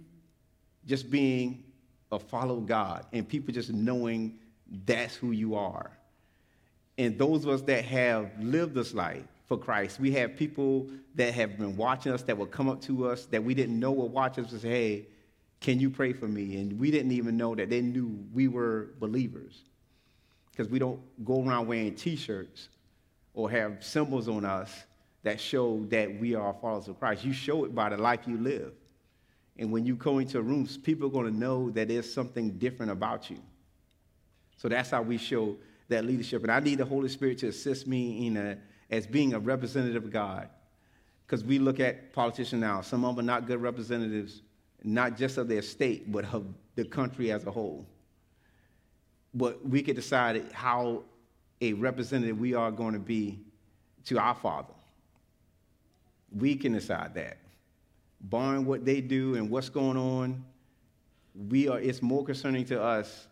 just 0.86 1.10
being 1.10 1.64
a 2.12 2.18
follow 2.18 2.60
God 2.60 3.06
and 3.12 3.26
people 3.28 3.52
just 3.52 3.70
knowing 3.70 4.38
that's 4.84 5.14
who 5.14 5.30
you 5.30 5.54
are. 5.54 5.90
And 6.98 7.16
those 7.18 7.44
of 7.44 7.50
us 7.50 7.62
that 7.62 7.84
have 7.84 8.30
lived 8.40 8.74
this 8.74 8.92
life 8.92 9.24
for 9.46 9.56
Christ, 9.56 10.00
we 10.00 10.10
have 10.12 10.36
people 10.36 10.88
that 11.14 11.32
have 11.32 11.56
been 11.56 11.76
watching 11.76 12.12
us 12.12 12.22
that 12.22 12.36
will 12.36 12.46
come 12.46 12.68
up 12.68 12.80
to 12.82 13.08
us 13.08 13.26
that 13.26 13.42
we 13.42 13.54
didn't 13.54 13.78
know 13.78 13.92
were 13.92 14.06
watching 14.06 14.44
us 14.44 14.52
and 14.52 14.60
say, 14.60 14.68
hey, 14.68 15.06
can 15.60 15.80
you 15.80 15.90
pray 15.90 16.12
for 16.12 16.28
me? 16.28 16.56
And 16.56 16.78
we 16.78 16.90
didn't 16.90 17.12
even 17.12 17.36
know 17.36 17.54
that 17.54 17.70
they 17.70 17.80
knew 17.80 18.24
we 18.32 18.48
were 18.48 18.90
believers 18.98 19.62
because 20.50 20.68
we 20.68 20.78
don't 20.78 21.00
go 21.24 21.42
around 21.44 21.66
wearing 21.66 21.94
t 21.94 22.16
shirts 22.16 22.68
or 23.32 23.50
have 23.50 23.84
symbols 23.84 24.28
on 24.28 24.44
us 24.44 24.84
that 25.22 25.40
show 25.40 25.84
that 25.88 26.18
we 26.20 26.34
are 26.34 26.54
followers 26.60 26.88
of 26.88 26.98
Christ. 26.98 27.24
You 27.24 27.32
show 27.32 27.64
it 27.64 27.74
by 27.74 27.88
the 27.88 27.96
life 27.96 28.20
you 28.26 28.38
live. 28.38 28.72
And 29.58 29.72
when 29.72 29.84
you 29.84 29.96
go 29.96 30.18
into 30.18 30.40
rooms, 30.40 30.76
people 30.76 31.08
are 31.08 31.10
going 31.10 31.26
to 31.26 31.36
know 31.36 31.70
that 31.70 31.88
there's 31.88 32.12
something 32.12 32.50
different 32.58 32.92
about 32.92 33.28
you. 33.28 33.38
So 34.56 34.68
that's 34.68 34.90
how 34.90 35.02
we 35.02 35.18
show 35.18 35.56
that 35.88 36.04
leadership. 36.04 36.42
And 36.42 36.52
I 36.52 36.60
need 36.60 36.78
the 36.78 36.84
Holy 36.84 37.08
Spirit 37.08 37.38
to 37.38 37.48
assist 37.48 37.86
me 37.86 38.26
in 38.26 38.36
a, 38.36 38.58
as 38.90 39.06
being 39.06 39.34
a 39.34 39.38
representative 39.38 40.04
of 40.04 40.12
God. 40.12 40.48
Because 41.26 41.44
we 41.44 41.58
look 41.58 41.80
at 41.80 42.12
politicians 42.12 42.60
now, 42.60 42.80
some 42.80 43.04
of 43.04 43.16
them 43.16 43.24
are 43.24 43.26
not 43.26 43.46
good 43.46 43.60
representatives, 43.60 44.42
not 44.82 45.16
just 45.16 45.36
of 45.36 45.48
their 45.48 45.62
state, 45.62 46.10
but 46.10 46.24
of 46.32 46.46
the 46.74 46.84
country 46.84 47.32
as 47.32 47.44
a 47.44 47.50
whole. 47.50 47.86
But 49.34 49.66
we 49.68 49.82
can 49.82 49.94
decide 49.94 50.50
how 50.52 51.02
a 51.60 51.72
representative 51.74 52.38
we 52.38 52.54
are 52.54 52.70
going 52.70 52.94
to 52.94 53.00
be 53.00 53.40
to 54.06 54.18
our 54.18 54.34
Father. 54.34 54.72
We 56.36 56.56
can 56.56 56.72
decide 56.72 57.14
that. 57.14 57.38
Barring 58.20 58.66
what 58.66 58.84
they 58.84 59.00
do 59.00 59.36
and 59.36 59.48
what's 59.48 59.68
going 59.68 59.96
on, 59.96 60.44
we 61.48 61.68
are, 61.68 61.78
it's 61.78 62.02
more 62.02 62.24
concerning 62.24 62.64
to 62.66 62.82
us 62.82 63.28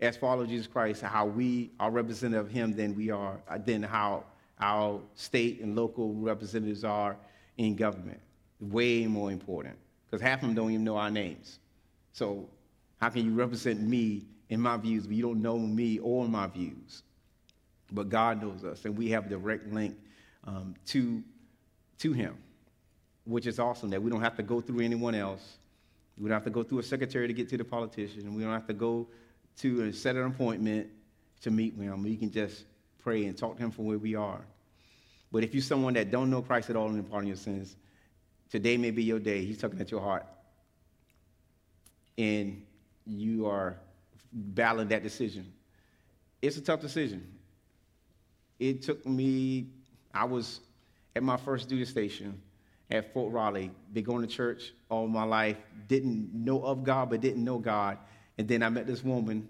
as 0.00 0.16
followers 0.16 0.44
of 0.44 0.50
Jesus 0.50 0.66
Christ, 0.66 1.02
how 1.02 1.26
we 1.26 1.70
are 1.78 1.90
representative 1.90 2.46
of 2.46 2.52
Him 2.52 2.72
than 2.72 2.94
we 2.94 3.10
are, 3.10 3.40
than 3.64 3.82
how 3.82 4.24
our 4.60 5.00
state 5.14 5.60
and 5.60 5.76
local 5.76 6.14
representatives 6.14 6.84
are 6.84 7.16
in 7.56 7.76
government. 7.76 8.20
Way 8.60 9.06
more 9.06 9.32
important, 9.32 9.76
because 10.06 10.22
half 10.22 10.42
of 10.42 10.48
them 10.48 10.54
don't 10.54 10.70
even 10.70 10.84
know 10.84 10.96
our 10.96 11.10
names. 11.10 11.58
So, 12.12 12.48
how 13.00 13.08
can 13.08 13.24
you 13.24 13.32
represent 13.32 13.80
me 13.80 14.26
in 14.50 14.60
my 14.60 14.76
views, 14.76 15.06
but 15.06 15.16
you 15.16 15.22
don't 15.22 15.42
know 15.42 15.58
me 15.58 15.98
or 15.98 16.28
my 16.28 16.46
views? 16.46 17.02
But 17.90 18.08
God 18.08 18.40
knows 18.40 18.64
us, 18.64 18.84
and 18.84 18.96
we 18.96 19.10
have 19.10 19.26
a 19.26 19.30
direct 19.30 19.72
link 19.72 19.96
um, 20.44 20.74
to, 20.86 21.22
to 22.02 22.12
Him, 22.12 22.36
which 23.24 23.46
is 23.46 23.58
awesome 23.58 23.90
that 23.90 24.02
we 24.02 24.10
don't 24.10 24.20
have 24.20 24.36
to 24.36 24.42
go 24.42 24.60
through 24.60 24.80
anyone 24.80 25.14
else. 25.14 25.56
We 26.18 26.28
don't 26.28 26.34
have 26.34 26.44
to 26.44 26.50
go 26.50 26.62
through 26.62 26.80
a 26.80 26.82
secretary 26.82 27.26
to 27.26 27.32
get 27.32 27.48
to 27.48 27.56
the 27.56 27.64
politician. 27.64 28.34
We 28.34 28.42
don't 28.42 28.52
have 28.52 28.66
to 28.66 28.74
go 28.74 29.08
to 29.58 29.92
set 29.92 30.16
an 30.16 30.26
appointment 30.26 30.88
to 31.42 31.50
meet 31.50 31.74
with 31.74 31.86
him. 31.86 32.02
We 32.02 32.16
can 32.16 32.30
just 32.30 32.64
pray 33.02 33.24
and 33.24 33.36
talk 33.36 33.56
to 33.56 33.62
him 33.62 33.70
from 33.70 33.86
where 33.86 33.98
we 33.98 34.14
are. 34.14 34.40
But 35.30 35.44
if 35.44 35.54
you're 35.54 35.62
someone 35.62 35.94
that 35.94 36.10
don't 36.10 36.30
know 36.30 36.42
Christ 36.42 36.70
at 36.70 36.76
all 36.76 36.88
and 36.88 36.98
the 36.98 37.02
pardon 37.02 37.28
your 37.28 37.36
sins, 37.36 37.76
today 38.50 38.76
may 38.76 38.90
be 38.90 39.02
your 39.02 39.18
day. 39.18 39.44
He's 39.44 39.58
tugging 39.58 39.80
at 39.80 39.90
your 39.90 40.00
heart. 40.00 40.26
And 42.18 42.62
you 43.06 43.46
are 43.46 43.76
battling 44.32 44.88
that 44.88 45.02
decision. 45.02 45.50
It's 46.42 46.56
a 46.56 46.60
tough 46.60 46.80
decision. 46.80 47.26
It 48.58 48.82
took 48.82 49.04
me, 49.06 49.68
I 50.12 50.24
was 50.24 50.60
at 51.14 51.22
my 51.22 51.36
first 51.36 51.68
duty 51.68 51.84
station 51.84 52.40
at 52.90 53.12
Fort 53.12 53.32
Riley, 53.32 53.70
been 53.92 54.04
going 54.04 54.22
to 54.22 54.28
church 54.28 54.72
all 54.90 55.06
my 55.08 55.24
life, 55.24 55.56
didn't 55.88 56.32
know 56.34 56.62
of 56.62 56.84
God, 56.84 57.10
but 57.10 57.20
didn't 57.20 57.42
know 57.42 57.58
God. 57.58 57.98
And 58.38 58.46
then 58.46 58.62
I 58.62 58.68
met 58.68 58.86
this 58.86 59.02
woman 59.02 59.48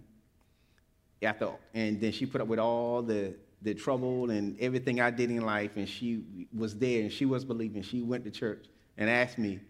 after, 1.23 1.51
and 1.75 2.01
then 2.01 2.13
she 2.13 2.27
put 2.27 2.41
up 2.41 2.49
with 2.49 2.59
all 2.59 3.03
the, 3.03 3.35
the 3.63 3.75
trouble 3.75 4.31
and 4.31 4.59
everything 4.61 5.01
I 5.01 5.11
did 5.11 5.31
in 5.31 5.45
life, 5.45 5.73
and 5.77 5.89
she 5.89 6.47
was 6.57 6.77
there 6.77 7.03
and 7.03 7.13
she 7.13 7.25
was 7.25 7.45
believing. 7.45 7.83
She 7.83 8.03
went 8.03 8.25
to 8.25 8.31
church 8.31 8.67
and 8.97 9.09
asked 9.11 9.39
me, 9.39 9.61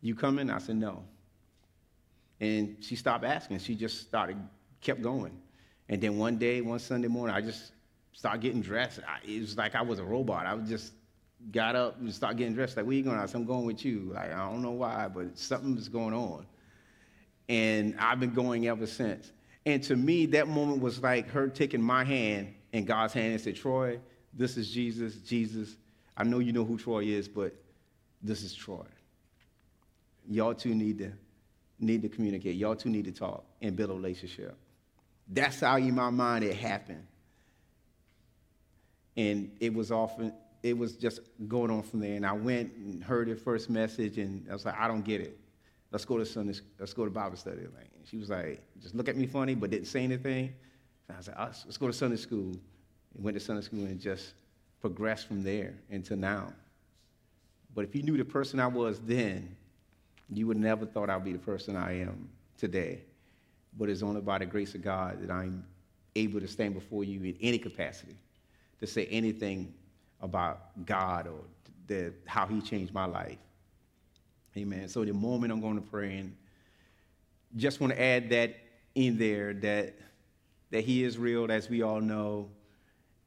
You 0.00 0.14
coming? 0.14 0.50
I 0.50 0.58
said, 0.58 0.76
No. 0.76 1.02
And 2.40 2.76
she 2.80 2.96
stopped 2.96 3.24
asking. 3.24 3.60
She 3.60 3.74
just 3.74 4.02
started, 4.02 4.36
kept 4.82 5.00
going. 5.00 5.32
And 5.88 6.00
then 6.02 6.18
one 6.18 6.36
day, 6.36 6.60
one 6.60 6.78
Sunday 6.78 7.08
morning, 7.08 7.34
I 7.34 7.40
just 7.40 7.72
started 8.12 8.42
getting 8.42 8.60
dressed. 8.60 9.00
I, 9.08 9.26
it 9.26 9.40
was 9.40 9.56
like 9.56 9.74
I 9.74 9.82
was 9.82 9.98
a 9.98 10.04
robot. 10.04 10.46
I 10.46 10.54
was 10.54 10.68
just 10.68 10.92
got 11.50 11.76
up 11.76 11.98
and 12.00 12.12
started 12.12 12.38
getting 12.38 12.54
dressed. 12.54 12.76
Like, 12.76 12.86
where 12.86 12.94
you 12.94 13.02
going? 13.02 13.18
I 13.18 13.26
said, 13.26 13.36
I'm 13.36 13.46
going 13.46 13.66
with 13.66 13.84
you. 13.84 14.10
Like, 14.14 14.32
I 14.32 14.50
don't 14.50 14.62
know 14.62 14.72
why, 14.72 15.08
but 15.08 15.38
something's 15.38 15.88
going 15.88 16.14
on. 16.14 16.46
And 17.48 17.94
I've 17.98 18.18
been 18.18 18.34
going 18.34 18.66
ever 18.66 18.86
since. 18.86 19.32
And 19.64 19.82
to 19.84 19.96
me, 19.96 20.26
that 20.26 20.48
moment 20.48 20.80
was 20.80 21.02
like 21.02 21.28
her 21.30 21.48
taking 21.48 21.82
my 21.82 22.04
hand 22.04 22.54
in 22.72 22.84
God's 22.84 23.12
hand 23.12 23.32
and 23.32 23.40
said, 23.40 23.56
Troy, 23.56 23.98
this 24.32 24.56
is 24.56 24.70
Jesus. 24.70 25.16
Jesus, 25.16 25.76
I 26.16 26.24
know 26.24 26.38
you 26.38 26.52
know 26.52 26.64
who 26.64 26.78
Troy 26.78 27.04
is, 27.04 27.28
but 27.28 27.54
this 28.22 28.42
is 28.42 28.54
Troy. 28.54 28.86
Y'all 30.28 30.54
two 30.54 30.74
need 30.74 30.98
to 30.98 31.12
need 31.78 32.02
to 32.02 32.08
communicate. 32.08 32.56
Y'all 32.56 32.74
two 32.74 32.88
need 32.88 33.04
to 33.04 33.12
talk 33.12 33.44
and 33.60 33.76
build 33.76 33.90
a 33.90 33.94
relationship. 33.94 34.56
That's 35.28 35.60
how 35.60 35.76
in 35.76 35.94
my 35.94 36.10
mind 36.10 36.44
it 36.44 36.56
happened. 36.56 37.06
And 39.16 39.50
it 39.60 39.72
was 39.72 39.90
often, 39.90 40.32
it 40.68 40.76
was 40.76 40.96
just 40.96 41.20
going 41.48 41.70
on 41.70 41.82
from 41.82 42.00
there. 42.00 42.16
And 42.16 42.26
I 42.26 42.32
went 42.32 42.72
and 42.74 43.02
heard 43.02 43.28
her 43.28 43.36
first 43.36 43.70
message, 43.70 44.18
and 44.18 44.46
I 44.50 44.52
was 44.52 44.64
like, 44.64 44.78
I 44.78 44.88
don't 44.88 45.04
get 45.04 45.20
it 45.20 45.38
let's 45.96 46.04
go 46.04 46.18
to 46.18 46.26
Sunday, 46.26 46.54
let's 46.78 46.92
go 46.92 47.04
to 47.04 47.10
Bible 47.10 47.36
study. 47.36 47.62
Like, 47.74 47.90
she 48.04 48.16
was 48.16 48.30
like, 48.30 48.62
just 48.80 48.94
look 48.94 49.08
at 49.08 49.16
me 49.16 49.26
funny, 49.26 49.54
but 49.54 49.70
didn't 49.70 49.86
say 49.86 50.04
anything. 50.04 50.52
And 51.08 51.14
I 51.14 51.16
was 51.16 51.28
like, 51.28 51.36
oh, 51.38 51.50
let's 51.64 51.76
go 51.76 51.86
to 51.86 51.92
Sunday 51.92 52.16
school. 52.16 52.52
And 53.14 53.24
went 53.24 53.36
to 53.36 53.40
Sunday 53.40 53.62
school 53.62 53.84
and 53.84 54.00
just 54.00 54.34
progressed 54.80 55.26
from 55.26 55.42
there 55.42 55.74
into 55.90 56.16
now. 56.16 56.52
But 57.74 57.84
if 57.84 57.94
you 57.94 58.02
knew 58.02 58.16
the 58.16 58.24
person 58.24 58.60
I 58.60 58.66
was 58.66 59.00
then, 59.00 59.56
you 60.30 60.46
would 60.46 60.56
never 60.56 60.86
thought 60.86 61.08
I'd 61.08 61.24
be 61.24 61.32
the 61.32 61.38
person 61.38 61.76
I 61.76 62.00
am 62.00 62.28
today. 62.58 63.00
But 63.78 63.88
it's 63.88 64.02
only 64.02 64.20
by 64.20 64.38
the 64.38 64.46
grace 64.46 64.74
of 64.74 64.82
God 64.82 65.22
that 65.22 65.30
I'm 65.30 65.64
able 66.14 66.40
to 66.40 66.48
stand 66.48 66.74
before 66.74 67.04
you 67.04 67.22
in 67.22 67.36
any 67.40 67.58
capacity 67.58 68.16
to 68.80 68.86
say 68.86 69.06
anything 69.06 69.72
about 70.20 70.84
God 70.86 71.26
or 71.26 71.40
the, 71.86 72.12
how 72.26 72.46
He 72.46 72.60
changed 72.60 72.92
my 72.92 73.06
life. 73.06 73.38
Amen. 74.56 74.88
So 74.88 75.04
the 75.04 75.12
moment 75.12 75.52
I'm 75.52 75.60
going 75.60 75.76
to 75.76 75.86
pray, 75.86 76.18
and 76.18 76.36
just 77.56 77.80
want 77.80 77.92
to 77.92 78.00
add 78.00 78.30
that 78.30 78.54
in 78.94 79.18
there 79.18 79.52
that 79.54 79.94
that 80.70 80.82
He 80.82 81.04
is 81.04 81.16
real, 81.16 81.50
as 81.50 81.68
we 81.68 81.82
all 81.82 82.00
know, 82.00 82.48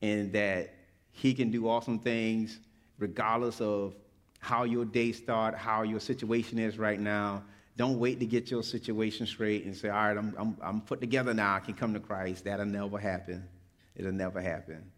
and 0.02 0.34
that 0.34 0.74
He 1.12 1.34
can 1.34 1.52
do 1.52 1.70
awesome 1.70 2.00
things 2.00 2.60
regardless 2.98 3.62
of 3.62 3.96
how 4.40 4.64
your 4.64 4.86
day 4.86 5.12
start, 5.12 5.56
how 5.56 5.84
your 5.84 6.00
situation 6.00 6.60
is 6.60 6.78
right 6.78 7.00
now. 7.00 7.44
Don't 7.78 7.98
wait 7.98 8.20
to 8.20 8.26
get 8.26 8.52
your 8.52 8.62
situation 8.62 9.26
straight 9.26 9.66
and 9.66 9.76
say, 9.76 9.88
all 9.90 9.96
right, 9.96 10.18
I'm, 10.18 10.36
I'm, 10.38 10.58
I'm 10.62 10.82
put 10.82 11.00
together 11.00 11.34
now. 11.34 11.56
I 11.56 11.60
can 11.60 11.74
come 11.74 11.94
to 11.94 12.00
Christ. 12.00 12.44
That'll 12.44 12.66
never 12.66 12.98
happen. 12.98 13.48
It'll 13.96 14.12
never 14.12 14.42
happen. 14.42 14.92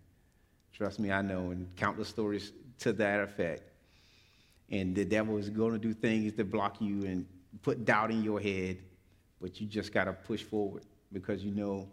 Trust 0.73 0.99
me, 0.99 1.11
I 1.11 1.21
know, 1.21 1.51
and 1.51 1.73
countless 1.75 2.07
stories 2.07 2.53
to 2.79 2.93
that 2.93 3.19
effect. 3.19 3.63
And 4.69 4.95
the 4.95 5.05
devil 5.05 5.37
is 5.37 5.49
going 5.49 5.73
to 5.73 5.79
do 5.79 5.93
things 5.93 6.33
to 6.33 6.45
block 6.45 6.81
you 6.81 7.03
and 7.03 7.25
put 7.61 7.85
doubt 7.85 8.11
in 8.11 8.23
your 8.23 8.39
head, 8.39 8.77
but 9.41 9.59
you 9.59 9.67
just 9.67 9.93
got 9.93 10.05
to 10.05 10.13
push 10.13 10.43
forward 10.43 10.83
because 11.11 11.43
you 11.43 11.51
know 11.51 11.89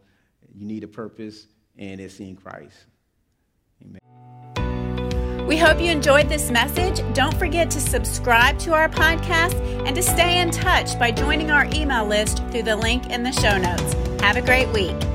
you 0.54 0.64
need 0.64 0.84
a 0.84 0.88
purpose 0.88 1.46
and 1.76 2.00
it's 2.00 2.20
in 2.20 2.36
Christ. 2.36 2.86
Amen. 3.84 5.46
We 5.46 5.56
hope 5.56 5.80
you 5.80 5.90
enjoyed 5.90 6.28
this 6.28 6.50
message. 6.50 7.02
Don't 7.14 7.36
forget 7.38 7.70
to 7.70 7.80
subscribe 7.80 8.58
to 8.60 8.74
our 8.74 8.88
podcast 8.88 9.54
and 9.86 9.96
to 9.96 10.02
stay 10.02 10.40
in 10.40 10.50
touch 10.50 10.98
by 10.98 11.10
joining 11.10 11.50
our 11.50 11.64
email 11.72 12.06
list 12.06 12.44
through 12.50 12.64
the 12.64 12.76
link 12.76 13.10
in 13.10 13.22
the 13.22 13.32
show 13.32 13.56
notes. 13.56 13.94
Have 14.22 14.36
a 14.36 14.42
great 14.42 14.68
week. 14.68 15.07